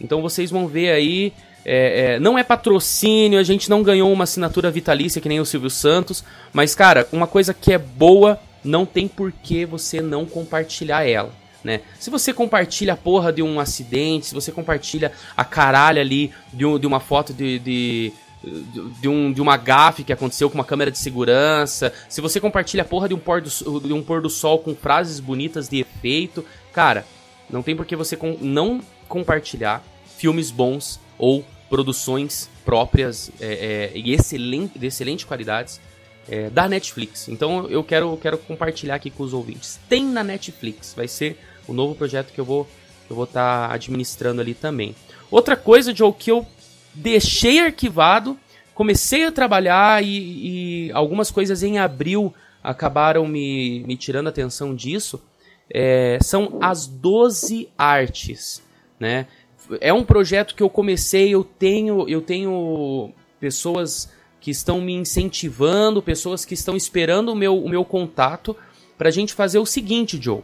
[0.00, 1.32] Então vocês vão ver aí
[1.70, 5.44] é, é, não é patrocínio, a gente não ganhou uma assinatura vitalícia que nem o
[5.44, 10.24] Silvio Santos, mas cara, uma coisa que é boa, não tem por que você não
[10.24, 11.30] compartilhar ela.
[11.62, 11.82] Né?
[12.00, 16.64] Se você compartilha a porra de um acidente, se você compartilha a caralho ali de,
[16.64, 18.12] um, de uma foto de, de,
[19.02, 22.82] de, um, de uma gafe que aconteceu com uma câmera de segurança, se você compartilha
[22.82, 25.80] a porra de um, pôr do, de um pôr do sol com frases bonitas de
[25.80, 27.04] efeito, cara,
[27.50, 29.84] não tem por que você com, não compartilhar
[30.16, 35.80] filmes bons ou produções próprias é, é, e excelente, de excelente qualidade
[36.28, 37.28] é, da Netflix.
[37.28, 39.78] Então eu quero, quero compartilhar aqui com os ouvintes.
[39.88, 42.68] Tem na Netflix, vai ser o novo projeto que eu vou
[43.08, 44.94] eu vou estar tá administrando ali também.
[45.30, 46.46] Outra coisa, Joe, que eu
[46.94, 48.38] deixei arquivado
[48.78, 54.72] comecei a trabalhar e, e algumas coisas em abril acabaram me, me tirando a atenção
[54.72, 55.20] disso.
[55.68, 58.62] É, são as 12 artes,
[59.00, 59.26] né?
[59.80, 66.02] É um projeto que eu comecei, eu tenho, eu tenho pessoas que estão me incentivando,
[66.02, 68.56] pessoas que estão esperando o meu, o meu contato
[68.96, 70.42] para a gente fazer o seguinte, Joe.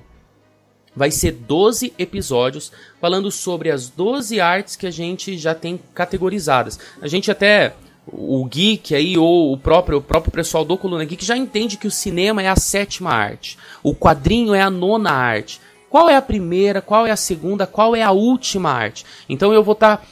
[0.94, 6.78] Vai ser 12 episódios falando sobre as 12 artes que a gente já tem categorizadas.
[7.00, 7.74] A gente até
[8.06, 11.86] o geek aí ou o próprio o próprio pessoal do Coluna Geek já entende que
[11.86, 15.60] o cinema é a sétima arte, o quadrinho é a nona arte.
[15.94, 19.06] Qual é a primeira, qual é a segunda, qual é a última arte?
[19.28, 20.02] Então eu vou estar tá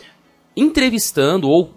[0.57, 1.75] entrevistando ou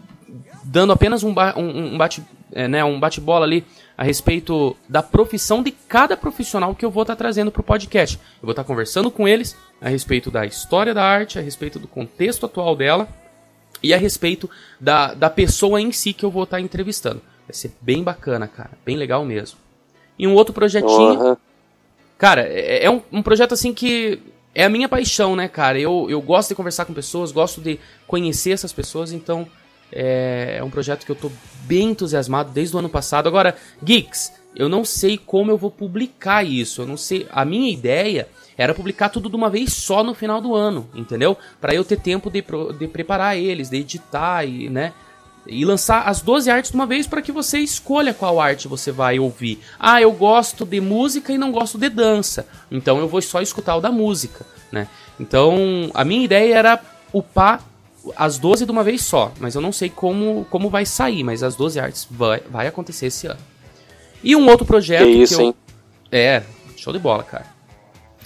[0.64, 3.66] dando apenas um, ba um, um bate é, né, um bate-bola ali
[3.98, 7.64] a respeito da profissão de cada profissional que eu vou estar tá trazendo para o
[7.64, 8.18] podcast.
[8.18, 11.80] Eu vou estar tá conversando com eles a respeito da história da arte, a respeito
[11.80, 13.08] do contexto atual dela
[13.82, 14.48] e a respeito
[14.80, 17.24] da, da pessoa em si que eu vou estar tá entrevistando.
[17.48, 18.78] Vai ser bem bacana, cara.
[18.86, 19.58] Bem legal mesmo.
[20.16, 21.20] E um outro projetinho.
[21.20, 21.38] Uhum.
[22.26, 24.20] Cara, é, é um, um projeto assim que
[24.56, 25.80] é a minha paixão, né, cara?
[25.80, 29.48] Eu, eu gosto de conversar com pessoas, gosto de conhecer essas pessoas, então
[29.92, 31.32] é, é um projeto que eu tô
[31.66, 33.28] bem entusiasmado desde o ano passado.
[33.28, 36.82] Agora, Geeks, eu não sei como eu vou publicar isso.
[36.82, 37.28] Eu não sei.
[37.30, 41.38] A minha ideia era publicar tudo de uma vez só no final do ano, entendeu?
[41.62, 42.44] Para eu ter tempo de,
[42.80, 44.94] de preparar eles, de editar e, né?
[45.48, 48.92] E lançar as 12 artes de uma vez para que você escolha qual arte você
[48.92, 49.60] vai ouvir.
[49.80, 52.48] Ah, eu gosto de música e não gosto de dança.
[52.72, 54.88] Então eu vou só escutar o da música, né?
[55.20, 56.82] Então, a minha ideia era
[57.14, 57.64] upar
[58.16, 61.42] as 12 de uma vez só, mas eu não sei como, como vai sair, mas
[61.42, 63.40] as 12 artes vai, vai acontecer esse ano.
[64.24, 65.46] E um outro projeto que, isso, que eu...
[65.48, 65.56] hein?
[66.12, 66.44] É,
[66.76, 67.46] show de bola, cara.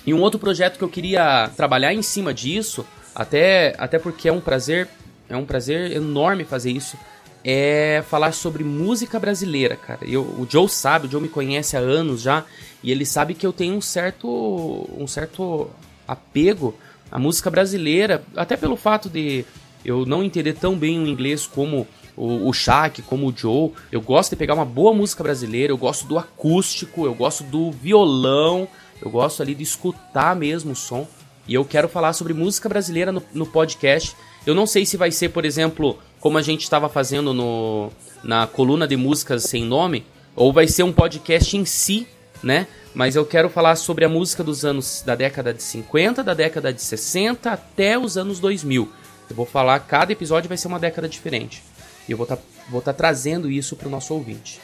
[0.05, 4.33] E um outro projeto que eu queria trabalhar em cima disso, até, até porque é
[4.33, 4.87] um prazer,
[5.29, 6.97] é um prazer enorme fazer isso,
[7.43, 9.99] é falar sobre música brasileira, cara.
[10.05, 12.43] Eu, o Joe sabe, o Joe me conhece há anos já,
[12.83, 15.69] e ele sabe que eu tenho um certo, um certo
[16.07, 16.75] apego
[17.11, 19.45] à música brasileira, até pelo fato de
[19.85, 21.87] eu não entender tão bem o inglês como
[22.17, 23.71] o, o Shaq, como o Joe.
[23.91, 27.71] Eu gosto de pegar uma boa música brasileira, eu gosto do acústico, eu gosto do
[27.71, 28.67] violão,
[29.01, 31.07] eu gosto ali de escutar mesmo o som.
[31.47, 34.15] E eu quero falar sobre música brasileira no, no podcast.
[34.45, 37.91] Eu não sei se vai ser, por exemplo, como a gente estava fazendo no,
[38.23, 42.07] na coluna de músicas sem nome, ou vai ser um podcast em si,
[42.41, 42.67] né?
[42.93, 46.73] Mas eu quero falar sobre a música dos anos da década de 50, da década
[46.73, 48.89] de 60 até os anos 2000.
[49.29, 51.63] Eu vou falar, cada episódio vai ser uma década diferente.
[52.07, 54.59] E eu vou estar tá, vou tá trazendo isso para o nosso ouvinte.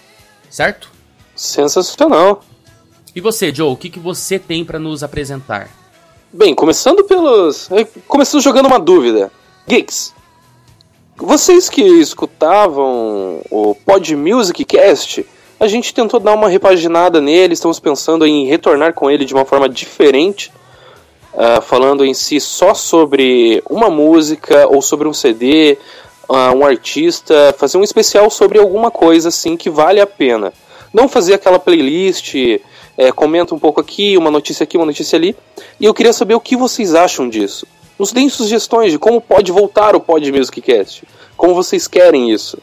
[0.50, 0.92] Certo?
[1.36, 2.44] Sensacional.
[3.16, 5.70] E você, Joe, o que, que você tem para nos apresentar?
[6.34, 7.72] Bem, começando pelos.
[7.72, 9.32] Eh, começando jogando uma dúvida.
[9.68, 10.14] Geeks,
[11.18, 15.26] vocês que escutavam o Pod Music Cast,
[15.60, 19.44] a gente tentou dar uma repaginada nele, estamos pensando em retornar com ele de uma
[19.44, 20.52] forma diferente
[21.34, 25.80] uh, falando em si só sobre uma música ou sobre um CD,
[26.30, 30.54] uh, ah, um artista, fazer um especial sobre alguma coisa assim que vale a pena.
[30.94, 32.36] Não fazer aquela playlist,
[32.98, 35.36] é, comenta um pouco aqui, uma notícia aqui, uma notícia ali.
[35.80, 37.68] E eu queria saber o que vocês acham disso.
[37.98, 41.04] Nos deem sugestões de como pode voltar o Pod Music Cast.
[41.38, 42.58] Como vocês querem isso.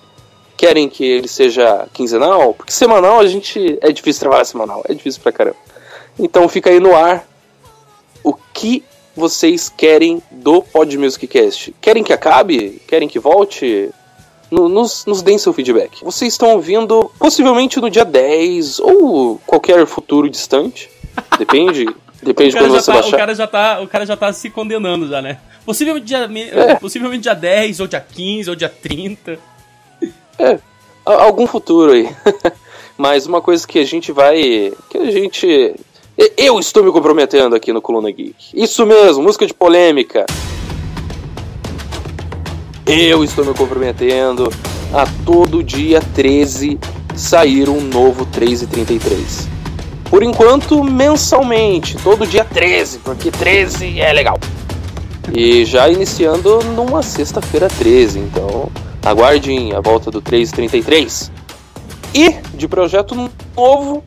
[0.57, 2.55] Querem que ele seja quinzenal?
[2.55, 3.79] Porque semanal a gente.
[3.81, 5.57] É difícil trabalhar semanal, é difícil pra caramba.
[6.19, 7.27] Então fica aí no ar
[8.23, 8.85] o que
[9.17, 11.75] vocês querem do Pod Music Cast.
[11.81, 12.81] Querem que acabe?
[12.87, 13.91] Querem que volte?
[14.51, 16.05] Nos, nos deem seu feedback.
[16.05, 20.91] Vocês estão ouvindo possivelmente no dia 10 ou qualquer futuro distante.
[21.39, 21.87] Depende.
[22.23, 23.15] Depende de quando você tá, baixar.
[23.15, 25.39] O cara, já tá, o cara já tá se condenando já, né?
[25.67, 26.75] Possivelmente dia, é.
[26.77, 29.39] possivelmente dia 10, ou dia 15, ou dia 30.
[30.39, 30.59] É,
[31.05, 32.09] algum futuro aí.
[32.97, 34.73] Mas uma coisa que a gente vai.
[34.89, 35.75] que a gente
[36.37, 38.35] eu estou me comprometendo aqui no Coluna Geek.
[38.55, 40.27] Isso mesmo, música de polêmica.
[42.87, 44.49] Eu estou me comprometendo
[44.93, 46.79] a todo dia 13
[47.17, 49.49] sair um novo 333.
[50.13, 54.39] Por enquanto, mensalmente, todo dia 13, porque 13 é legal.
[55.35, 58.71] E já iniciando numa sexta-feira 13, então
[59.03, 61.33] aguardem a volta do 333.
[62.15, 63.15] E de projeto
[63.57, 64.05] novo,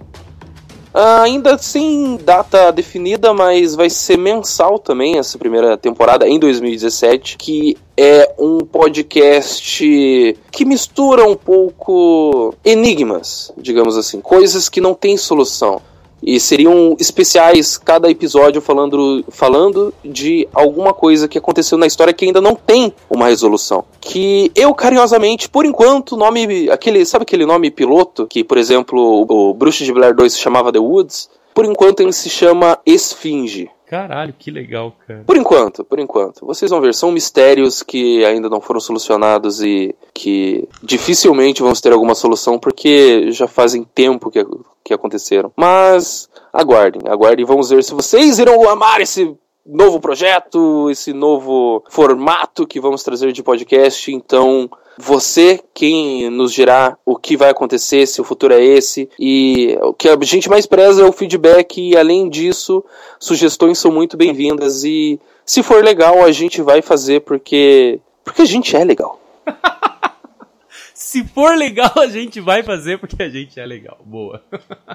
[0.94, 7.76] ainda sem data definida, mas vai ser mensal também essa primeira temporada em 2017, que
[7.98, 15.82] é um podcast que mistura um pouco enigmas, digamos assim, coisas que não têm solução.
[16.26, 22.26] E seriam especiais cada episódio falando, falando de alguma coisa que aconteceu na história que
[22.26, 23.86] ainda não tem uma resolução.
[24.02, 26.70] Que eu, carinhosamente, por enquanto, nome.
[26.72, 28.26] aquele Sabe aquele nome piloto?
[28.26, 31.30] Que, por exemplo, o, o Bruxo de Blair 2 se chamava The Woods?
[31.54, 33.70] Por enquanto ele se chama Esfinge.
[33.88, 35.24] Caralho, que legal, cara.
[35.26, 36.46] Por enquanto, por enquanto.
[36.46, 41.94] Vocês vão ver, são mistérios que ainda não foram solucionados e que dificilmente vamos ter
[41.94, 44.44] alguma solução porque já fazem tempo que,
[44.84, 45.52] que aconteceram.
[45.56, 52.68] Mas aguardem, aguardem, vamos ver se vocês irão amar esse novo projeto, esse novo formato
[52.68, 54.12] que vamos trazer de podcast.
[54.12, 59.10] Então, você quem nos dirá o que vai acontecer, se o futuro é esse.
[59.20, 62.84] E o que a gente mais preza é o feedback e além disso,
[63.20, 68.46] sugestões são muito bem-vindas e se for legal, a gente vai fazer porque porque a
[68.46, 69.20] gente é legal.
[70.94, 74.00] se for legal, a gente vai fazer porque a gente é legal.
[74.04, 74.42] Boa.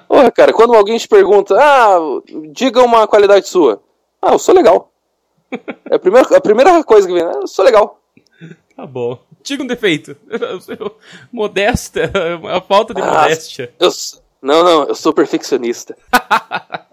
[0.09, 1.99] Porra, cara, quando alguém te pergunta, ah,
[2.53, 3.81] diga uma qualidade sua.
[4.23, 4.93] Ah, eu sou legal.
[5.91, 8.01] É a primeira, a primeira coisa que vem, ah, eu sou legal.
[8.77, 9.19] Tá bom.
[9.43, 10.17] Diga um defeito.
[11.33, 12.11] Modesta,
[12.51, 13.73] a falta de ah, modéstia.
[13.79, 13.91] Eu,
[14.41, 15.97] não, não, eu sou perfeccionista.
[16.13, 16.87] ah,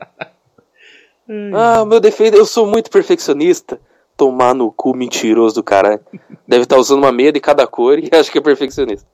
[1.85, 3.79] meu defeito, eu sou muito perfeccionista.
[4.15, 5.99] Tomar no cu mentiroso do caralho.
[6.47, 9.07] Deve estar tá usando uma meia de cada cor e acho que é perfeccionista.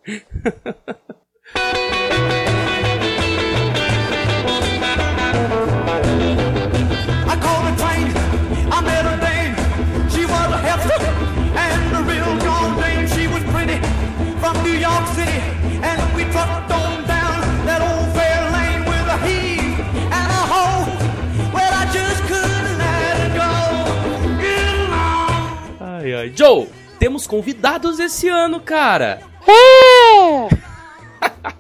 [26.33, 26.67] Joe,
[26.99, 29.21] temos convidados esse ano, cara.
[29.47, 30.47] É!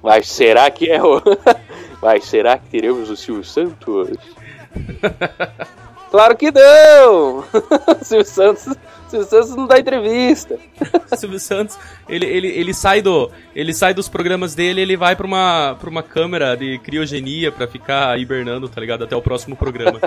[0.01, 1.21] Mas será que é o.
[2.01, 4.09] Mas será que teremos o Silvio Santos?
[6.11, 7.43] claro que não!
[8.03, 8.75] Silvio Santos.
[9.07, 10.57] Silvio Santos não dá entrevista.
[11.15, 11.77] Silvio Santos,
[12.09, 13.31] ele, ele, ele sai do.
[13.55, 17.67] Ele sai dos programas dele, ele vai pra uma, pra uma câmera de criogenia pra
[17.67, 19.03] ficar hibernando, tá ligado?
[19.03, 19.99] Até o próximo programa.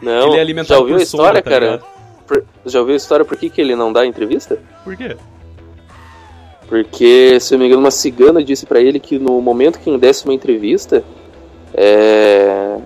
[0.00, 1.99] Não, ele é alimentado já ouviu a história, sombra, tá
[2.36, 2.48] Ligado?
[2.66, 4.58] já ouviu a história por que, que ele não dá entrevista?
[4.84, 5.16] Por quê?
[6.68, 9.90] Porque, se eu não me engano, uma cigana disse para ele que no momento que
[9.90, 11.02] ele desse uma entrevista,
[11.74, 12.78] é,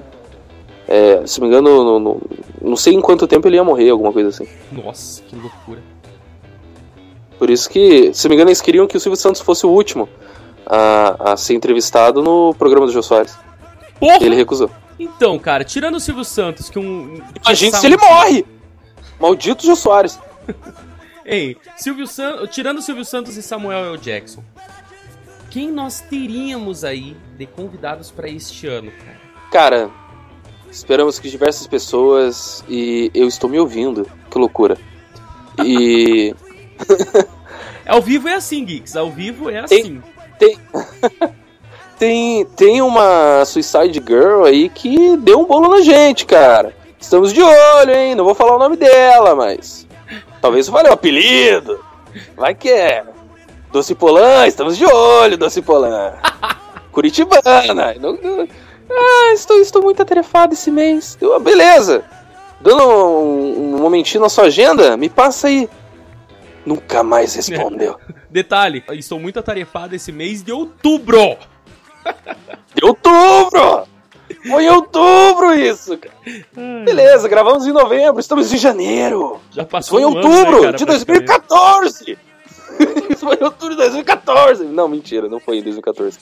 [0.89, 2.23] é, se não me engano, no, no,
[2.63, 4.49] não sei em quanto tempo ele ia morrer, alguma coisa assim.
[4.73, 5.83] Nossa, que loucura.
[7.39, 9.71] Por isso que, se não me engano, eles queriam que o Silvio Santos fosse o
[9.71, 10.09] último
[10.67, 13.37] a, a ser entrevistado no programa do Jô Soares.
[14.01, 14.25] Porra!
[14.25, 14.71] Ele recusou.
[14.99, 17.21] Então, cara, tirando o Silvio Santos, que um.
[17.45, 18.47] Imagina se ele morre!
[19.19, 20.19] Maldito Jô Soares.
[21.25, 22.47] Ei, Silvio San...
[22.47, 23.99] tirando Silvio Santos e Samuel L.
[23.99, 24.45] Jackson,
[25.51, 29.21] quem nós teríamos aí de convidados para este ano, cara?
[29.51, 29.91] Cara,
[30.71, 34.07] esperamos que diversas pessoas e eu estou me ouvindo.
[34.31, 34.77] Que loucura.
[35.65, 36.35] E
[37.87, 38.97] ao vivo é assim, Geeks.
[38.97, 40.03] Ao vivo é assim.
[40.39, 40.59] Tem,
[41.99, 46.75] tem, tem uma Suicide Girl aí que deu um bolo na gente, cara.
[47.05, 48.15] Estamos de olho, hein?
[48.15, 49.87] Não vou falar o nome dela, mas.
[50.41, 51.79] Talvez fale o apelido.
[52.35, 53.05] Vai que é.
[53.71, 56.15] Doce Polã, estamos de olho, Doce Polã.
[56.91, 57.95] Curitibana.
[58.01, 58.49] Não, não...
[58.91, 61.19] Ah, estou, estou muito atarefado esse mês.
[61.21, 62.03] Eu, beleza.
[62.59, 65.69] Dando um, um momentinho na sua agenda, me passa aí.
[66.65, 68.01] Nunca mais respondeu.
[68.31, 71.37] Detalhe, estou muito atarefado esse mês de outubro.
[72.75, 73.94] De outubro!
[74.49, 76.15] Foi em outubro isso, cara.
[76.85, 79.41] Beleza, gravamos em novembro, estamos em janeiro.
[79.51, 82.19] Já passou Foi em um outubro ano, né, cara, de 2014.
[83.11, 84.65] isso foi em outubro de 2014.
[84.65, 86.19] Não, mentira, não foi em 2014.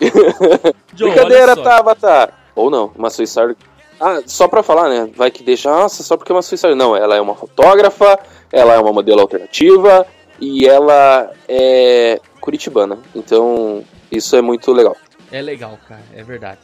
[0.94, 2.32] John, Brincadeira, Tabata.
[2.54, 3.56] Ou não, uma Suicide.
[4.00, 5.10] Ah, só pra falar, né?
[5.14, 6.74] Vai que deixa, nossa, só porque é uma Suicide.
[6.74, 8.18] Não, ela é uma fotógrafa,
[8.50, 10.06] ela é uma modelo alternativa
[10.40, 12.98] e ela é curitibana.
[13.14, 14.96] Então, isso é muito legal.
[15.30, 16.60] É legal, cara, é verdade.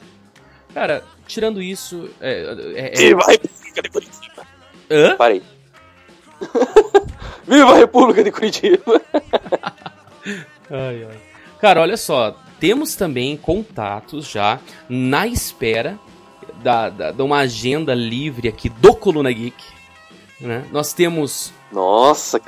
[0.78, 2.08] Cara, tirando isso.
[2.20, 2.96] É, é, é...
[2.96, 4.46] Viva a República de Curitiba!
[4.88, 5.16] Hã?
[5.16, 5.42] Parei.
[7.48, 9.02] Viva a República de Curitiba!
[10.70, 11.18] ai, ai.
[11.60, 12.36] Cara, olha só.
[12.60, 15.98] Temos também contatos já na espera
[16.62, 19.64] da, da, de uma agenda livre aqui do Coluna Geek.
[20.40, 20.64] Né?
[20.70, 21.52] Nós temos.
[21.72, 22.40] Nossa!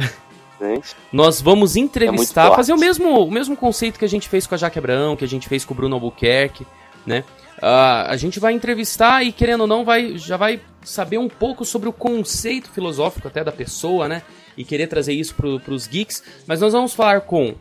[1.11, 4.55] Nós vamos entrevistar, é fazer o mesmo, o mesmo conceito que a gente fez com
[4.55, 6.65] a Jaque Abrão, que a gente fez com o Bruno Albuquerque,
[7.05, 7.25] né?
[7.61, 11.63] Uh, a gente vai entrevistar e, querendo ou não, vai, já vai saber um pouco
[11.65, 14.23] sobre o conceito filosófico até da pessoa, né?
[14.57, 16.23] E querer trazer isso para os geeks.
[16.47, 17.55] Mas nós vamos falar com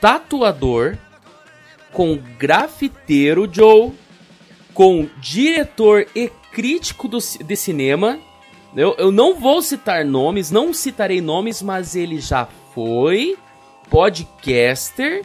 [0.00, 0.98] tatuador,
[1.92, 3.92] com grafiteiro Joe,
[4.74, 8.18] com diretor e crítico do, de cinema.
[8.74, 13.36] Eu, eu não vou citar nomes, não citarei nomes, mas ele já foi
[13.88, 15.24] podcaster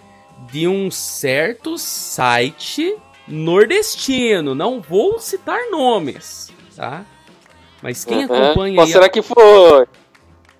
[0.52, 2.96] de um certo site
[3.28, 4.56] nordestino.
[4.56, 7.06] Não vou citar nomes, tá?
[7.82, 8.80] Mas quem acompanha.
[8.80, 9.88] Ou será que foi?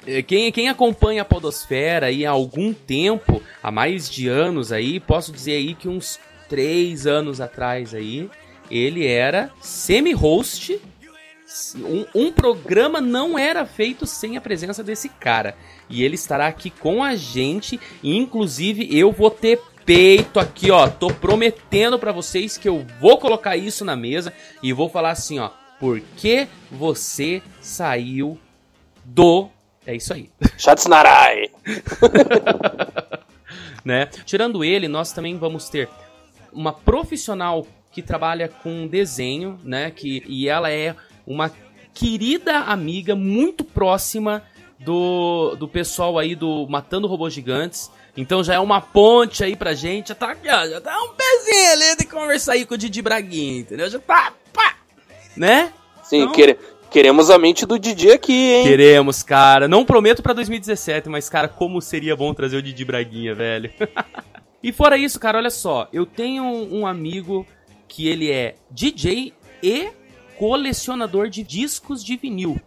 [0.06, 5.00] É, quem, quem acompanha a Podosfera aí há algum tempo, há mais de anos aí,
[5.00, 8.30] posso dizer aí que uns três anos atrás aí,
[8.72, 10.80] ele era semi-host.
[11.76, 15.56] Um, um, programa não era feito sem a presença desse cara.
[15.90, 17.80] E ele estará aqui com a gente.
[18.04, 20.90] E, inclusive, eu vou ter peito aqui, ó.
[20.90, 25.40] Tô prometendo para vocês que eu vou colocar isso na mesa e vou falar assim,
[25.40, 25.50] ó.
[25.80, 28.38] Por que você saiu
[29.06, 29.50] do.
[29.86, 30.30] É isso aí.
[30.58, 31.50] Shatsnarai!
[33.86, 34.08] né?
[34.26, 35.88] Tirando ele, nós também vamos ter
[36.52, 39.90] uma profissional que trabalha com desenho, né?
[39.90, 41.50] Que, e ela é uma
[41.94, 44.44] querida amiga muito próxima
[44.80, 47.90] do, do pessoal aí do Matando Robôs Gigantes.
[48.18, 50.10] Então já é uma ponte aí pra gente.
[50.10, 53.02] Já tá aqui, ó, já tá um pezinho ali de conversar aí com o Didi
[53.02, 53.88] Braguinha, entendeu?
[53.88, 54.76] Já tá, pá,
[55.36, 55.72] né?
[56.04, 56.58] Sim, então, quere,
[56.90, 58.64] queremos a mente do Didi aqui, hein?
[58.66, 59.68] Queremos, cara.
[59.68, 63.72] Não prometo pra 2017, mas, cara, como seria bom trazer o Didi Braguinha, velho.
[64.64, 65.88] e fora isso, cara, olha só.
[65.94, 67.46] Eu tenho um amigo
[67.88, 69.90] que ele é DJ e
[70.40, 72.60] colecionador de discos de vinil.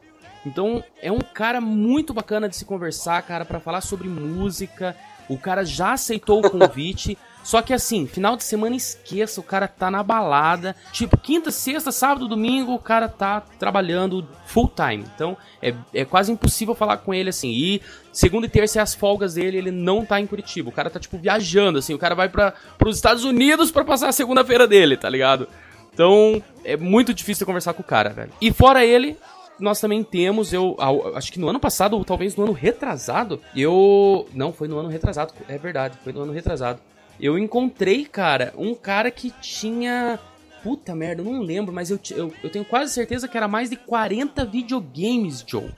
[0.45, 4.97] Então é um cara muito bacana de se conversar, cara, para falar sobre música.
[5.31, 7.16] O cara já aceitou o convite.
[7.43, 10.76] Só que assim, final de semana esqueça, o cara tá na balada.
[10.93, 15.07] Tipo, quinta, sexta, sábado, domingo, o cara tá trabalhando full time.
[15.14, 17.49] Então, é, é quase impossível falar com ele assim.
[17.49, 17.81] E
[18.12, 20.68] segunda e terça é as folgas dele, ele não tá em Curitiba.
[20.68, 21.95] O cara tá, tipo, viajando, assim.
[21.95, 25.49] O cara vai para pros Estados Unidos para passar a segunda-feira dele, tá ligado?
[25.95, 28.33] Então, é muito difícil conversar com o cara, velho.
[28.41, 29.16] E fora ele,
[29.61, 30.77] nós também temos, eu
[31.15, 34.29] acho que no ano passado, ou talvez no ano retrasado, eu.
[34.35, 36.81] Não, foi no ano retrasado, é verdade, foi no ano retrasado.
[37.21, 40.19] Eu encontrei, cara, um cara que tinha.
[40.63, 43.71] Puta merda, eu não lembro, mas eu, eu, eu tenho quase certeza que era mais
[43.71, 45.71] de 40 videogames, Joe.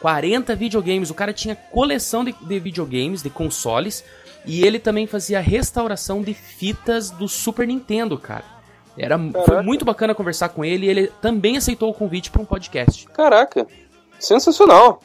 [0.00, 1.10] 40 videogames.
[1.10, 4.04] O cara tinha coleção de, de videogames, de consoles,
[4.44, 8.55] e ele também fazia restauração de fitas do Super Nintendo, cara.
[8.98, 12.46] Era, foi muito bacana conversar com ele e ele também aceitou o convite para um
[12.46, 13.06] podcast.
[13.08, 13.66] Caraca,
[14.18, 15.02] sensacional.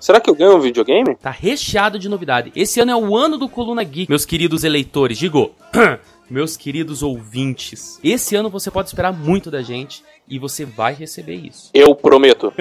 [0.00, 1.14] Será que eu ganho um videogame?
[1.16, 2.50] Tá recheado de novidade.
[2.56, 5.18] Esse ano é o ano do Coluna Geek, meus queridos eleitores.
[5.18, 5.52] Digo,
[6.28, 8.00] meus queridos ouvintes.
[8.02, 11.70] Esse ano você pode esperar muito da gente e você vai receber isso.
[11.74, 12.52] Eu prometo.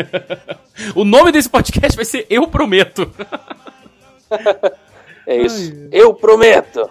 [0.95, 3.09] o nome desse podcast vai ser Eu Prometo.
[5.25, 5.71] é isso.
[5.71, 5.89] Ai.
[5.93, 6.89] Eu prometo.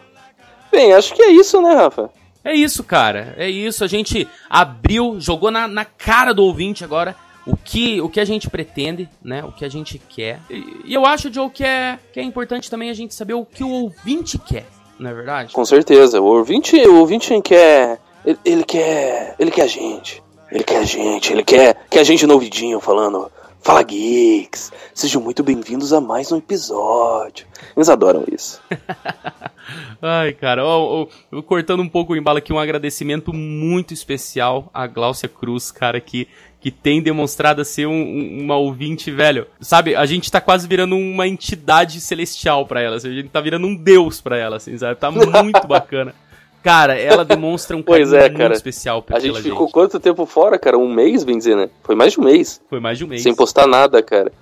[0.72, 2.10] Bem, acho que é isso, né, Rafa?
[2.44, 3.34] É isso, cara.
[3.36, 3.84] É isso.
[3.84, 7.14] A gente abriu, jogou na, na cara do ouvinte agora
[7.46, 9.42] o que, o que a gente pretende, né?
[9.42, 10.40] O que a gente quer.
[10.50, 13.44] E, e eu acho, Joe, que é, que é importante também a gente saber o
[13.44, 14.66] que o ouvinte quer,
[14.98, 15.54] não é verdade?
[15.54, 16.20] Com certeza.
[16.20, 17.98] O ouvinte, o ouvinte quer.
[18.24, 19.34] Ele, ele quer.
[19.38, 20.22] Ele quer a gente.
[20.50, 21.32] Ele quer a gente.
[21.32, 23.30] Ele quer, quer a gente no ouvidinho falando.
[23.60, 24.72] Fala Geeks!
[24.94, 27.46] Sejam muito bem-vindos a mais um episódio.
[27.76, 28.60] Eles adoram isso.
[30.00, 34.86] Ai, cara, ó, ó, cortando um pouco o embalo aqui, um agradecimento muito especial a
[34.86, 36.26] Gláucia Cruz, cara, que,
[36.60, 39.46] que tem demonstrado ser um, uma ouvinte, velho.
[39.60, 43.40] Sabe, a gente tá quase virando uma entidade celestial para ela, assim, a gente tá
[43.40, 44.98] virando um deus para ela, assim, sabe?
[44.98, 45.10] Tá
[45.42, 46.14] muito bacana.
[46.62, 49.30] Cara, ela demonstra um carinho é, muito especial pela gente.
[49.30, 50.76] A gente ficou quanto tempo fora, cara?
[50.78, 51.70] Um mês, dizer, né?
[51.82, 52.60] Foi mais de um mês.
[52.68, 53.22] Foi mais de um mês.
[53.22, 54.32] Sem postar nada, cara.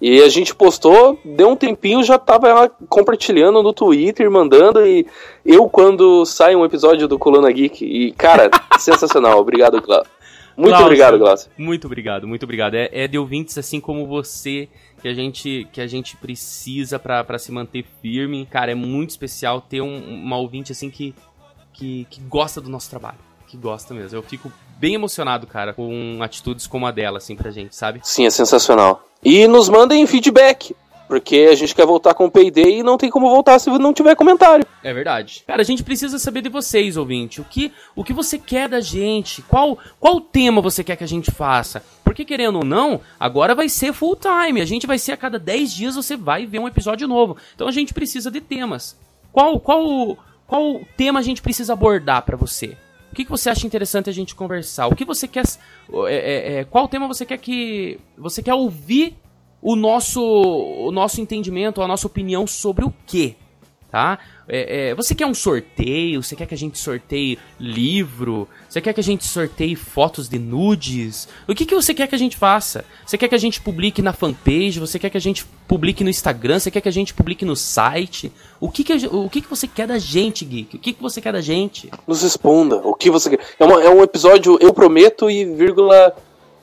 [0.00, 5.06] E a gente postou, deu um tempinho, já tava ela compartilhando no Twitter, mandando, e
[5.46, 9.38] eu, quando sai um episódio do Coluna Geek, e, cara, sensacional.
[9.38, 10.12] Obrigado, Glaucio.
[10.56, 11.50] Muito obrigado, Glaucio.
[11.56, 12.74] Muito obrigado, muito obrigado.
[12.74, 14.68] É, é de ouvintes assim como você
[15.00, 18.46] que a gente, que a gente precisa para se manter firme.
[18.50, 21.14] Cara, é muito especial ter um, uma ouvinte assim que
[21.74, 23.18] que, que gosta do nosso trabalho.
[23.46, 24.16] Que gosta mesmo.
[24.16, 28.00] Eu fico bem emocionado, cara, com atitudes como a dela, assim, pra gente, sabe?
[28.02, 29.04] Sim, é sensacional.
[29.22, 30.74] E nos mandem feedback.
[31.06, 33.92] Porque a gente quer voltar com o Payday e não tem como voltar se não
[33.92, 34.66] tiver comentário.
[34.82, 35.44] É verdade.
[35.46, 37.42] Cara, a gente precisa saber de vocês, ouvinte.
[37.42, 39.42] O que, o que você quer da gente?
[39.42, 41.84] Qual, qual tema você quer que a gente faça?
[42.02, 44.62] Porque, querendo ou não, agora vai ser full time.
[44.62, 47.36] A gente vai ser a cada 10 dias você vai ver um episódio novo.
[47.54, 48.96] Então a gente precisa de temas.
[49.30, 50.16] Qual, qual
[50.54, 52.76] qual tema a gente precisa abordar para você?
[53.10, 54.86] O que, que você acha interessante a gente conversar?
[54.86, 55.44] O que você quer.
[56.06, 57.98] É, é, é, qual tema você quer que.
[58.16, 59.16] Você quer ouvir
[59.60, 63.34] o nosso, o nosso entendimento, a nossa opinião sobre o quê?
[63.94, 64.18] Tá?
[64.48, 66.20] É, é, você quer um sorteio?
[66.20, 68.48] Você quer que a gente sorteie livro?
[68.68, 71.28] Você quer que a gente sorteie fotos de nudes?
[71.46, 72.84] O que, que você quer que a gente faça?
[73.06, 74.80] Você quer que a gente publique na fanpage?
[74.80, 76.58] Você quer que a gente publique no Instagram?
[76.58, 78.32] Você quer que a gente publique no site?
[78.58, 80.76] O que, que, a, o que, que você quer da gente, Geek?
[80.76, 81.88] O que, que você quer da gente?
[82.04, 82.78] Nos responda.
[82.78, 83.46] O que você quer?
[83.60, 86.12] É, uma, é um episódio, eu prometo e vírgula.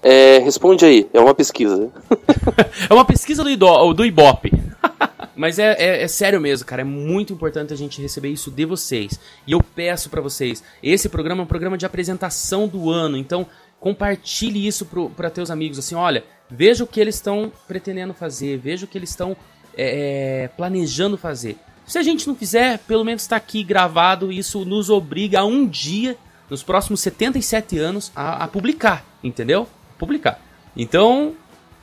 [0.03, 1.91] É, responde aí, é uma pesquisa.
[2.89, 4.51] é uma pesquisa do, Ido, do Ibope.
[5.35, 6.81] Mas é, é, é, sério mesmo, cara.
[6.81, 9.19] É muito importante a gente receber isso de vocês.
[9.45, 13.15] E eu peço para vocês: esse programa é um programa de apresentação do ano.
[13.15, 13.45] Então,
[13.79, 14.85] compartilhe isso
[15.15, 15.77] para teus amigos.
[15.79, 19.35] Assim, olha, veja o que eles estão pretendendo fazer, veja o que eles estão
[19.77, 21.57] é, é, planejando fazer.
[21.85, 24.31] Se a gente não fizer, pelo menos está aqui gravado.
[24.31, 26.17] Isso nos obriga a um dia,
[26.49, 29.67] nos próximos 77 anos, a, a publicar, entendeu?
[30.01, 30.39] Publicar.
[30.75, 31.33] Então,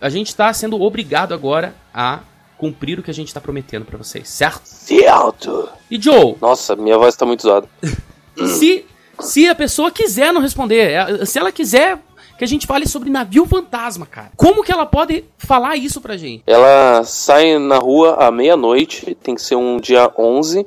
[0.00, 2.18] a gente está sendo obrigado agora a
[2.56, 4.62] cumprir o que a gente tá prometendo para vocês, certo?
[4.64, 5.68] Certo.
[5.88, 6.34] E Joe?
[6.40, 7.68] Nossa, minha voz tá muito zoada.
[8.58, 8.84] se,
[9.20, 12.00] se a pessoa quiser não responder, é, se ela quiser
[12.36, 14.32] que a gente fale sobre navio fantasma, cara.
[14.36, 16.42] Como que ela pode falar isso pra gente?
[16.44, 20.66] Ela sai na rua à meia-noite, tem que ser um dia 11,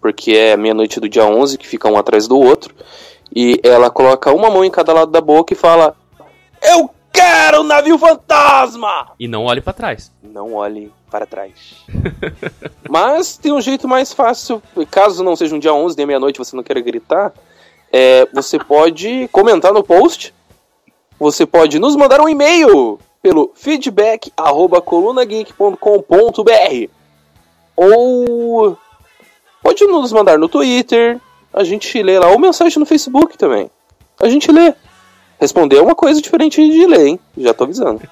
[0.00, 2.74] porque é meia-noite do dia 11, que fica um atrás do outro.
[3.32, 5.96] E ela coloca uma mão em cada lado da boca e fala:
[6.62, 9.12] Eu quero um navio fantasma!
[9.18, 10.12] E não olhe para trás.
[10.22, 11.84] Não olhe para trás.
[12.88, 16.54] Mas tem um jeito mais fácil, caso não seja um dia 11 nem meia-noite você
[16.54, 17.32] não queira gritar,
[17.92, 20.34] é, você pode comentar no post,
[21.18, 26.90] você pode nos mandar um e-mail pelo feedback arroba colunageek.com.br
[27.76, 28.78] ou
[29.62, 31.20] pode nos mandar no Twitter,
[31.52, 33.70] a gente lê lá, ou mensagem no Facebook também.
[34.20, 34.74] A gente lê.
[35.40, 37.20] Responder é uma coisa diferente de ler, hein?
[37.36, 38.02] Já tô avisando.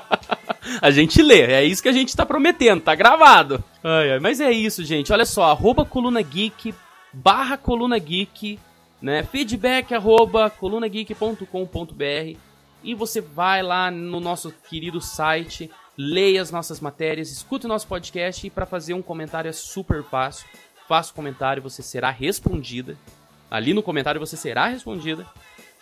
[0.82, 3.64] a gente lê, é isso que a gente tá prometendo, tá gravado.
[3.82, 5.12] Ai, ai, mas é isso, gente.
[5.12, 6.74] Olha só, arroba coluna geek,
[7.12, 8.58] barra coluna geek,
[9.00, 9.22] né?
[9.22, 12.38] Feedback arroba colunageek.com.br
[12.82, 17.86] e você vai lá no nosso querido site, leia as nossas matérias, escute o nosso
[17.86, 20.46] podcast e para fazer um comentário é super fácil.
[20.88, 22.96] Faça o comentário, você será respondida.
[23.50, 25.26] Ali no comentário você será respondida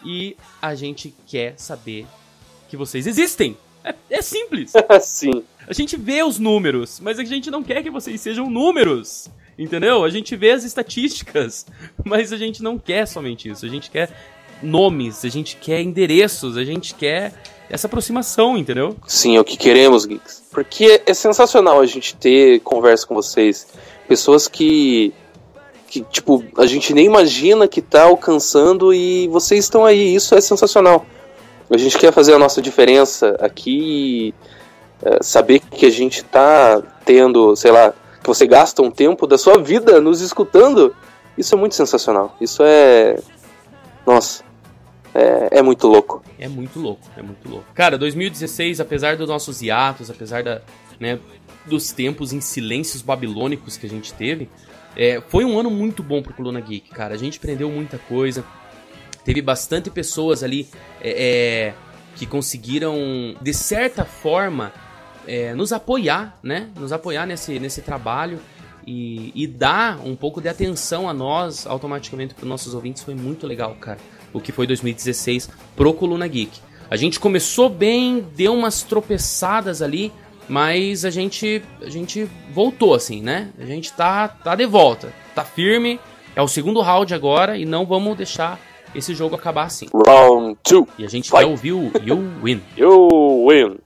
[0.05, 2.07] e a gente quer saber
[2.69, 3.57] que vocês existem.
[3.85, 4.73] É, é simples.
[5.03, 5.43] Sim.
[5.67, 9.29] A gente vê os números, mas a gente não quer que vocês sejam números.
[9.59, 10.05] Entendeu?
[10.05, 11.67] A gente vê as estatísticas,
[12.05, 13.67] mas a gente não quer somente isso.
[13.67, 14.11] A gente quer
[14.63, 17.33] nomes, a gente quer endereços, a gente quer
[17.69, 18.97] essa aproximação, entendeu?
[19.07, 20.45] Sim, é o que queremos, Geeks.
[20.51, 23.67] Porque é sensacional a gente ter conversa com vocês.
[24.07, 25.13] Pessoas que
[25.89, 30.15] que, tipo, a gente nem imagina que tá alcançando e vocês estão aí.
[30.15, 31.05] Isso é sensacional.
[31.71, 34.35] A gente quer fazer a nossa diferença aqui
[35.03, 39.39] é, saber que a gente tá tendo, sei lá, que você gasta um tempo da
[39.39, 40.95] sua vida nos escutando.
[41.37, 42.37] Isso é muito sensacional.
[42.41, 43.19] Isso é.
[44.07, 44.45] Nossa.
[45.15, 46.23] É, é muito louco.
[46.39, 47.65] É muito louco, é muito louco.
[47.75, 50.61] Cara, 2016, apesar dos nossos hiatos, apesar da,
[51.01, 51.19] né,
[51.67, 54.49] dos tempos em silêncios babilônicos que a gente teve,
[54.99, 57.15] é, foi um ano muito bom pro Coluna Geek, cara.
[57.15, 58.45] A gente aprendeu muita coisa.
[59.25, 60.69] Teve bastante pessoas ali
[61.01, 61.75] é, é,
[62.17, 62.97] que conseguiram,
[63.41, 64.73] de certa forma,
[65.25, 66.69] é, nos apoiar, né?
[66.77, 68.41] Nos apoiar nesse, nesse trabalho
[68.85, 73.05] e, e dar um pouco de atenção a nós automaticamente para os nossos ouvintes.
[73.05, 73.99] Foi muito legal, cara.
[74.33, 76.59] O que foi 2016 pro Coluna Geek.
[76.91, 80.11] A gente começou bem, deu umas tropeçadas ali,
[80.49, 83.51] mas a gente, a gente voltou, assim, né?
[83.59, 86.01] A gente tá, tá de volta, tá firme.
[86.35, 88.59] É o segundo round agora e não vamos deixar
[88.95, 89.87] esse jogo acabar assim.
[89.93, 90.87] Round 2.
[90.99, 92.63] E a gente vai ouvir o You Win.
[92.77, 93.79] You Win.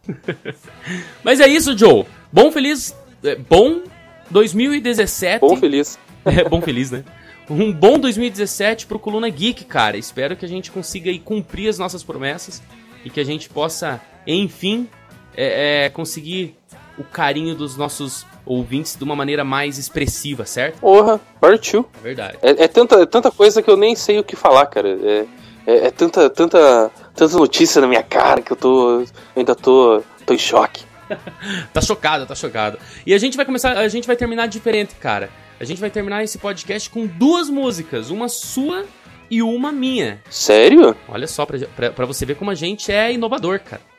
[1.25, 2.05] Mas é isso, Joe.
[2.33, 2.95] Bom, feliz.
[3.25, 3.83] É, bom
[4.31, 5.41] 2017.
[5.41, 5.99] Bom, feliz.
[6.25, 7.03] É, bom, feliz, né?
[7.51, 9.97] Um bom 2017 pro Coluna Geek, cara.
[9.97, 12.63] Espero que a gente consiga aí cumprir as nossas promessas
[13.05, 14.89] e que a gente possa, enfim,
[15.37, 16.57] é, é, conseguir
[16.99, 20.81] o carinho dos nossos ouvintes de uma maneira mais expressiva, certo?
[20.81, 21.89] Porra, partiu.
[22.01, 22.39] É verdade.
[22.43, 24.89] É, é tanta, é tanta coisa que eu nem sei o que falar, cara.
[24.89, 25.27] É,
[25.67, 29.01] é, é, tanta, tanta, tanta notícia na minha cara que eu tô.
[29.01, 29.07] Eu
[29.37, 30.85] ainda tô, tô em choque.
[31.73, 32.79] tá chocado, tá chocado.
[33.07, 35.31] E a gente vai começar, a gente vai terminar diferente, cara.
[35.61, 38.85] A gente vai terminar esse podcast com duas músicas, uma sua
[39.31, 40.21] e uma minha.
[40.29, 40.97] Sério?
[41.09, 43.92] Olha só, pra, pra, pra você ver como a gente é inovador, cara.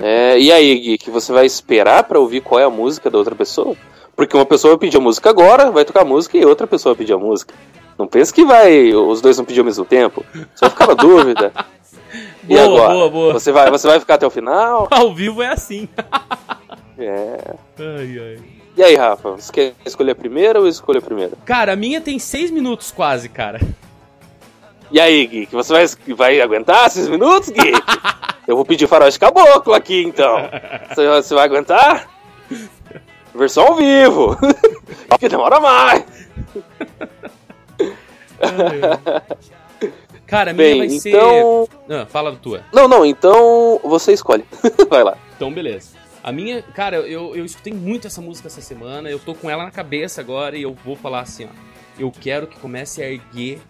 [0.00, 3.18] É, e aí, Gui, que você vai esperar para ouvir qual é a música da
[3.18, 3.76] outra pessoa?
[4.16, 6.94] Porque uma pessoa vai pedir a música agora, vai tocar a música e outra pessoa
[6.94, 7.54] vai pedir a música.
[7.98, 10.24] Não pensa que vai, os dois vão pedir ao mesmo tempo.
[10.54, 11.52] Só ficar na dúvida.
[12.48, 12.94] e boa, agora?
[12.94, 13.32] Boa, boa.
[13.34, 14.88] Você vai, você vai ficar até o final?
[14.90, 15.88] Ao vivo é assim.
[16.98, 17.54] é.
[17.78, 18.38] Ai, ai.
[18.76, 21.32] E aí, Rafa, você quer escolher a primeira ou escolher a primeira?
[21.44, 23.60] Cara, a minha tem seis minutos quase, cara.
[24.90, 25.46] E aí, Gui?
[25.46, 27.72] Que você vai, vai aguentar seis minutos, Gui?
[28.46, 30.48] Eu vou pedir faróis caboclo aqui, então.
[30.88, 32.08] Você, você vai aguentar?
[33.34, 34.36] Versão ao vivo.
[35.18, 36.04] que demora mais.
[40.26, 41.10] Cara, a minha vai ser...
[41.10, 41.68] então...
[41.86, 41.94] ser.
[41.94, 42.64] Ah, fala tua.
[42.72, 44.44] Não, não, então você escolhe.
[44.88, 45.16] vai lá.
[45.36, 45.90] Então, beleza.
[46.22, 49.62] A minha, cara, eu, eu escutei muito essa música essa semana, eu tô com ela
[49.62, 51.48] na cabeça agora e eu vou falar assim, ó.
[51.98, 53.60] Eu quero que comece a erguer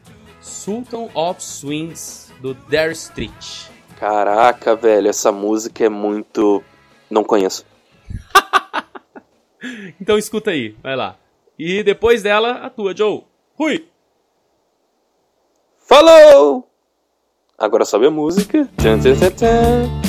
[0.41, 3.67] Sultan of Swings do Dare Street.
[3.99, 6.63] Caraca, velho, essa música é muito.
[7.11, 7.65] Não conheço.
[10.01, 11.17] então escuta aí, vai lá.
[11.59, 13.25] E depois dela, a tua, Joe.
[13.57, 13.89] Fui!
[15.79, 16.69] Falou!
[17.57, 18.69] Agora sobe a música.
[18.79, 20.04] Tchan, tchan, tchan, tchan.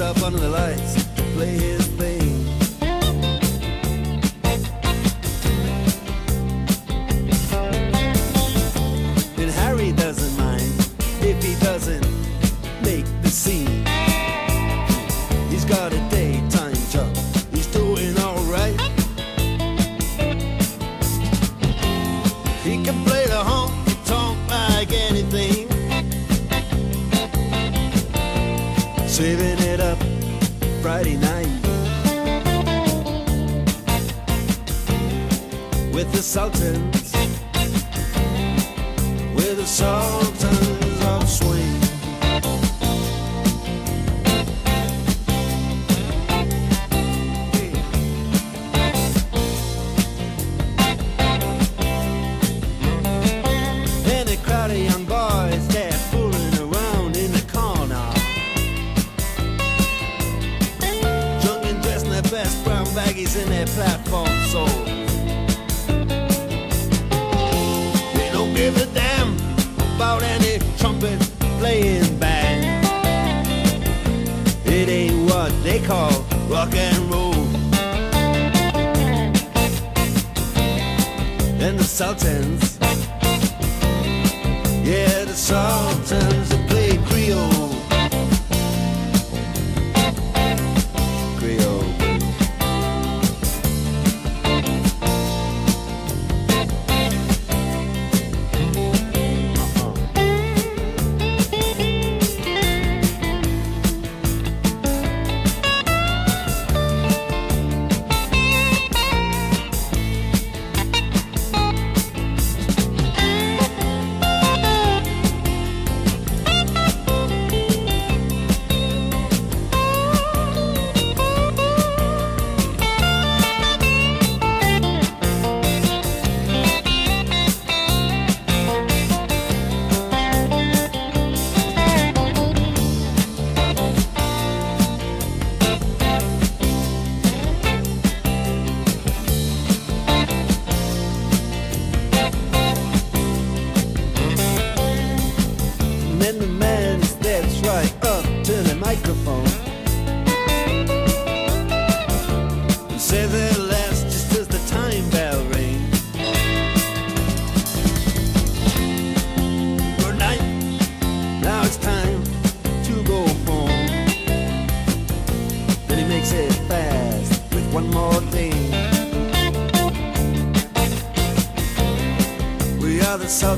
[0.00, 1.95] up under the lights, play his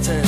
[0.06, 0.27] are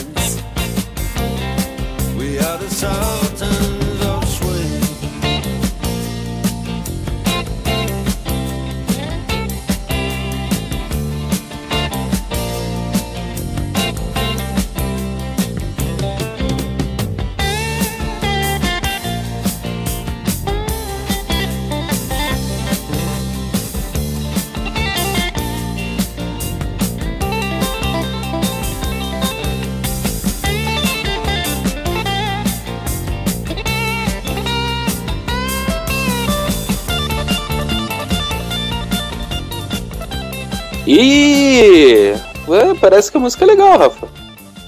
[42.81, 44.09] parece que a música é legal, Rafa.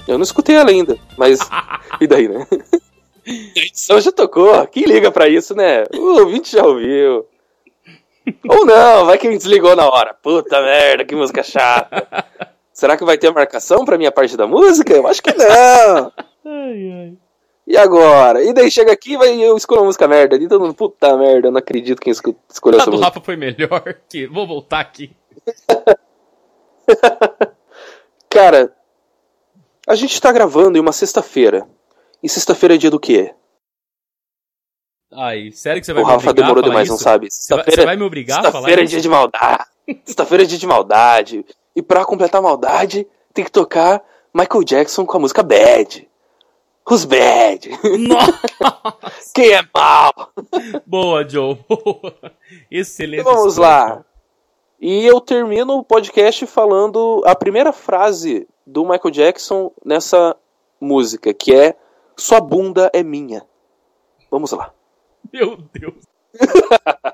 [0.07, 1.39] Eu não escutei ela ainda, mas
[2.01, 2.45] e daí, né?
[3.25, 4.65] A edição já tocou.
[4.67, 5.83] Quem liga pra isso, né?
[5.93, 7.25] O ouvinte já ouviu.
[8.49, 10.13] Ou não, vai quem desligou na hora.
[10.13, 12.07] Puta merda, que música chata.
[12.73, 14.93] Será que vai ter marcação pra minha parte da música?
[14.93, 16.11] Eu acho que não.
[17.65, 18.43] E agora?
[18.43, 20.35] E daí chega aqui e eu escolho uma música merda.
[20.35, 23.07] E todo mundo, puta merda, eu não acredito quem esco- escolheu A essa do música.
[23.09, 24.25] Rafa foi melhor que.
[24.27, 25.15] Vou voltar aqui.
[28.33, 28.75] Cara,
[29.87, 31.67] a gente tá gravando em uma sexta-feira.
[32.21, 33.33] E sexta-feira é dia do quê?
[35.11, 36.93] Ai, sério que você vai O me Rafa obrigar demorou a falar demais, isso?
[36.93, 37.27] não sabe?
[37.29, 38.91] Você vai, você vai me obrigar a falar Sexta-feira é isso?
[38.91, 39.65] dia de maldade.
[40.05, 41.45] Sexta-feira é dia de maldade.
[41.75, 44.01] E pra completar a maldade, tem que tocar
[44.33, 46.09] Michael Jackson com a música Bad.
[46.89, 47.69] Who's Bad?
[47.99, 48.41] Nossa!
[49.35, 50.11] Quem é mal?
[50.85, 51.55] Boa, Joe.
[51.69, 52.33] Boa.
[52.71, 53.21] Excelente.
[53.21, 54.05] Então vamos escolha, lá.
[54.85, 60.35] E eu termino o podcast falando a primeira frase do Michael Jackson nessa
[60.77, 61.77] música, que é
[62.17, 63.47] Sua bunda é minha.
[64.29, 64.73] Vamos lá.
[65.31, 66.03] Meu Deus.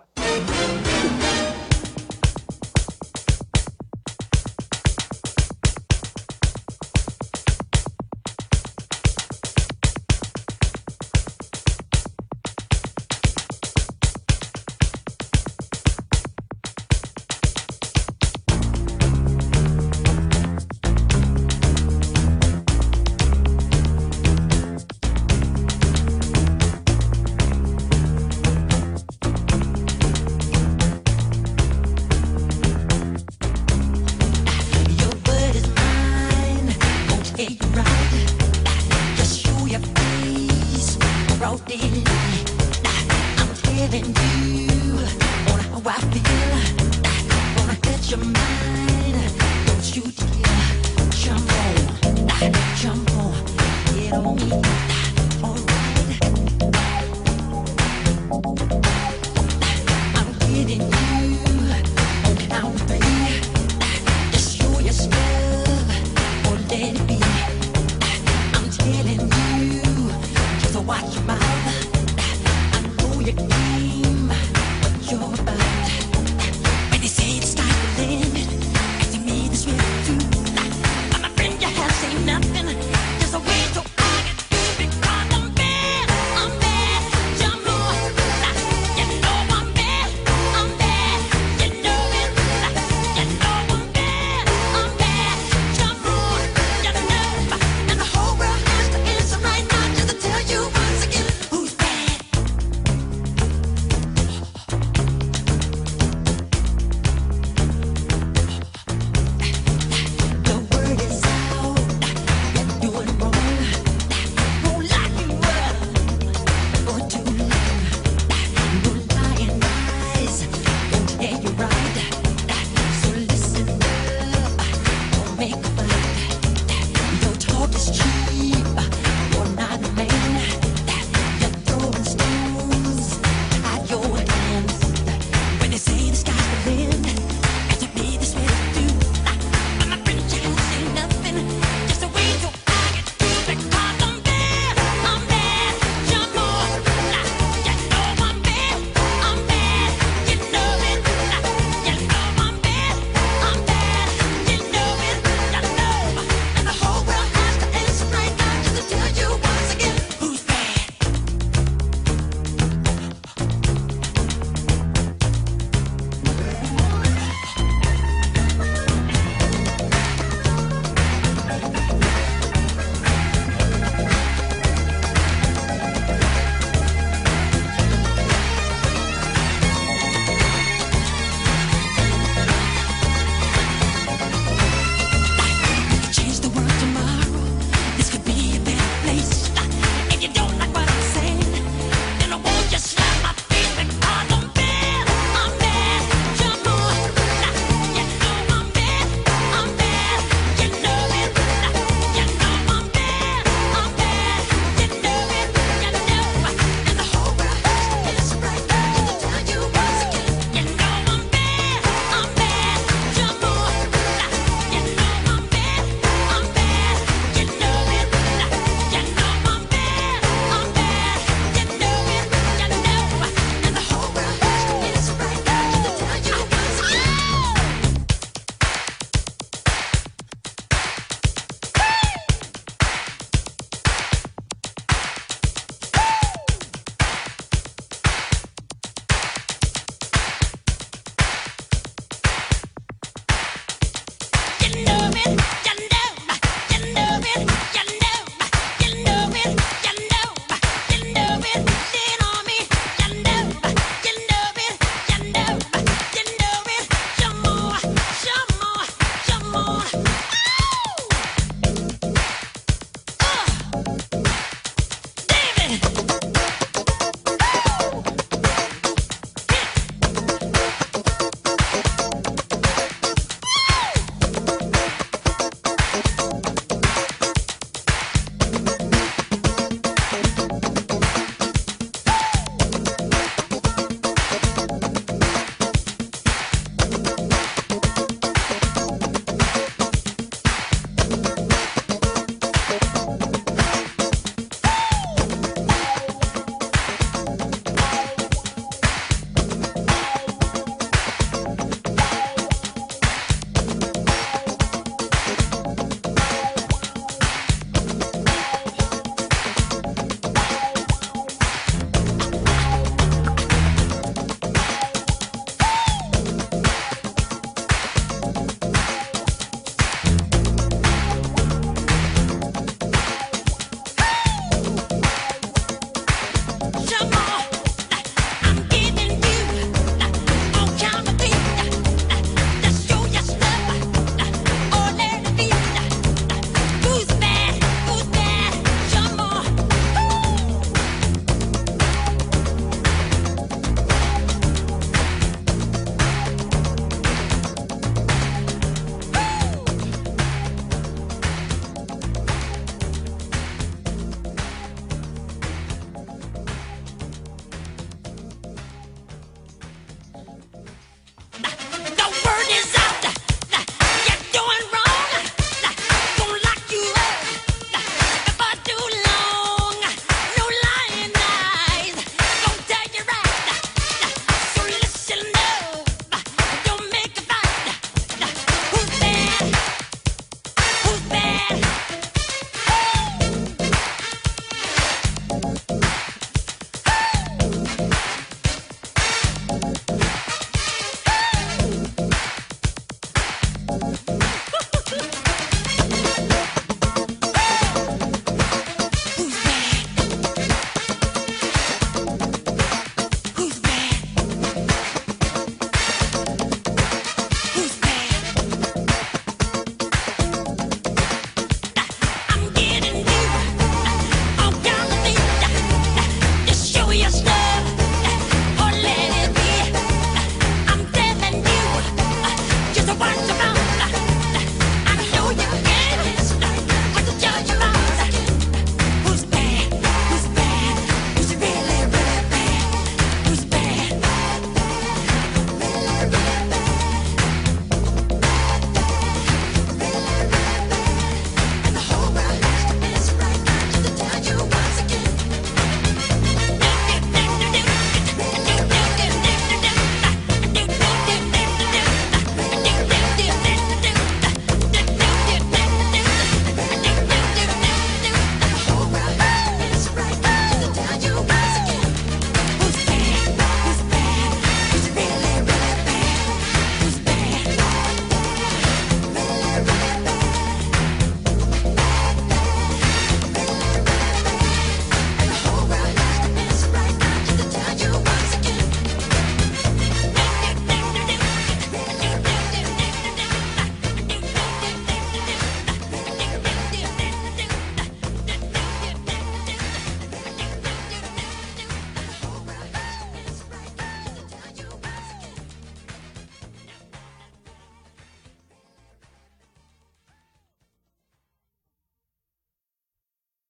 [48.12, 48.34] your mind.
[48.34, 48.49] Don't you dare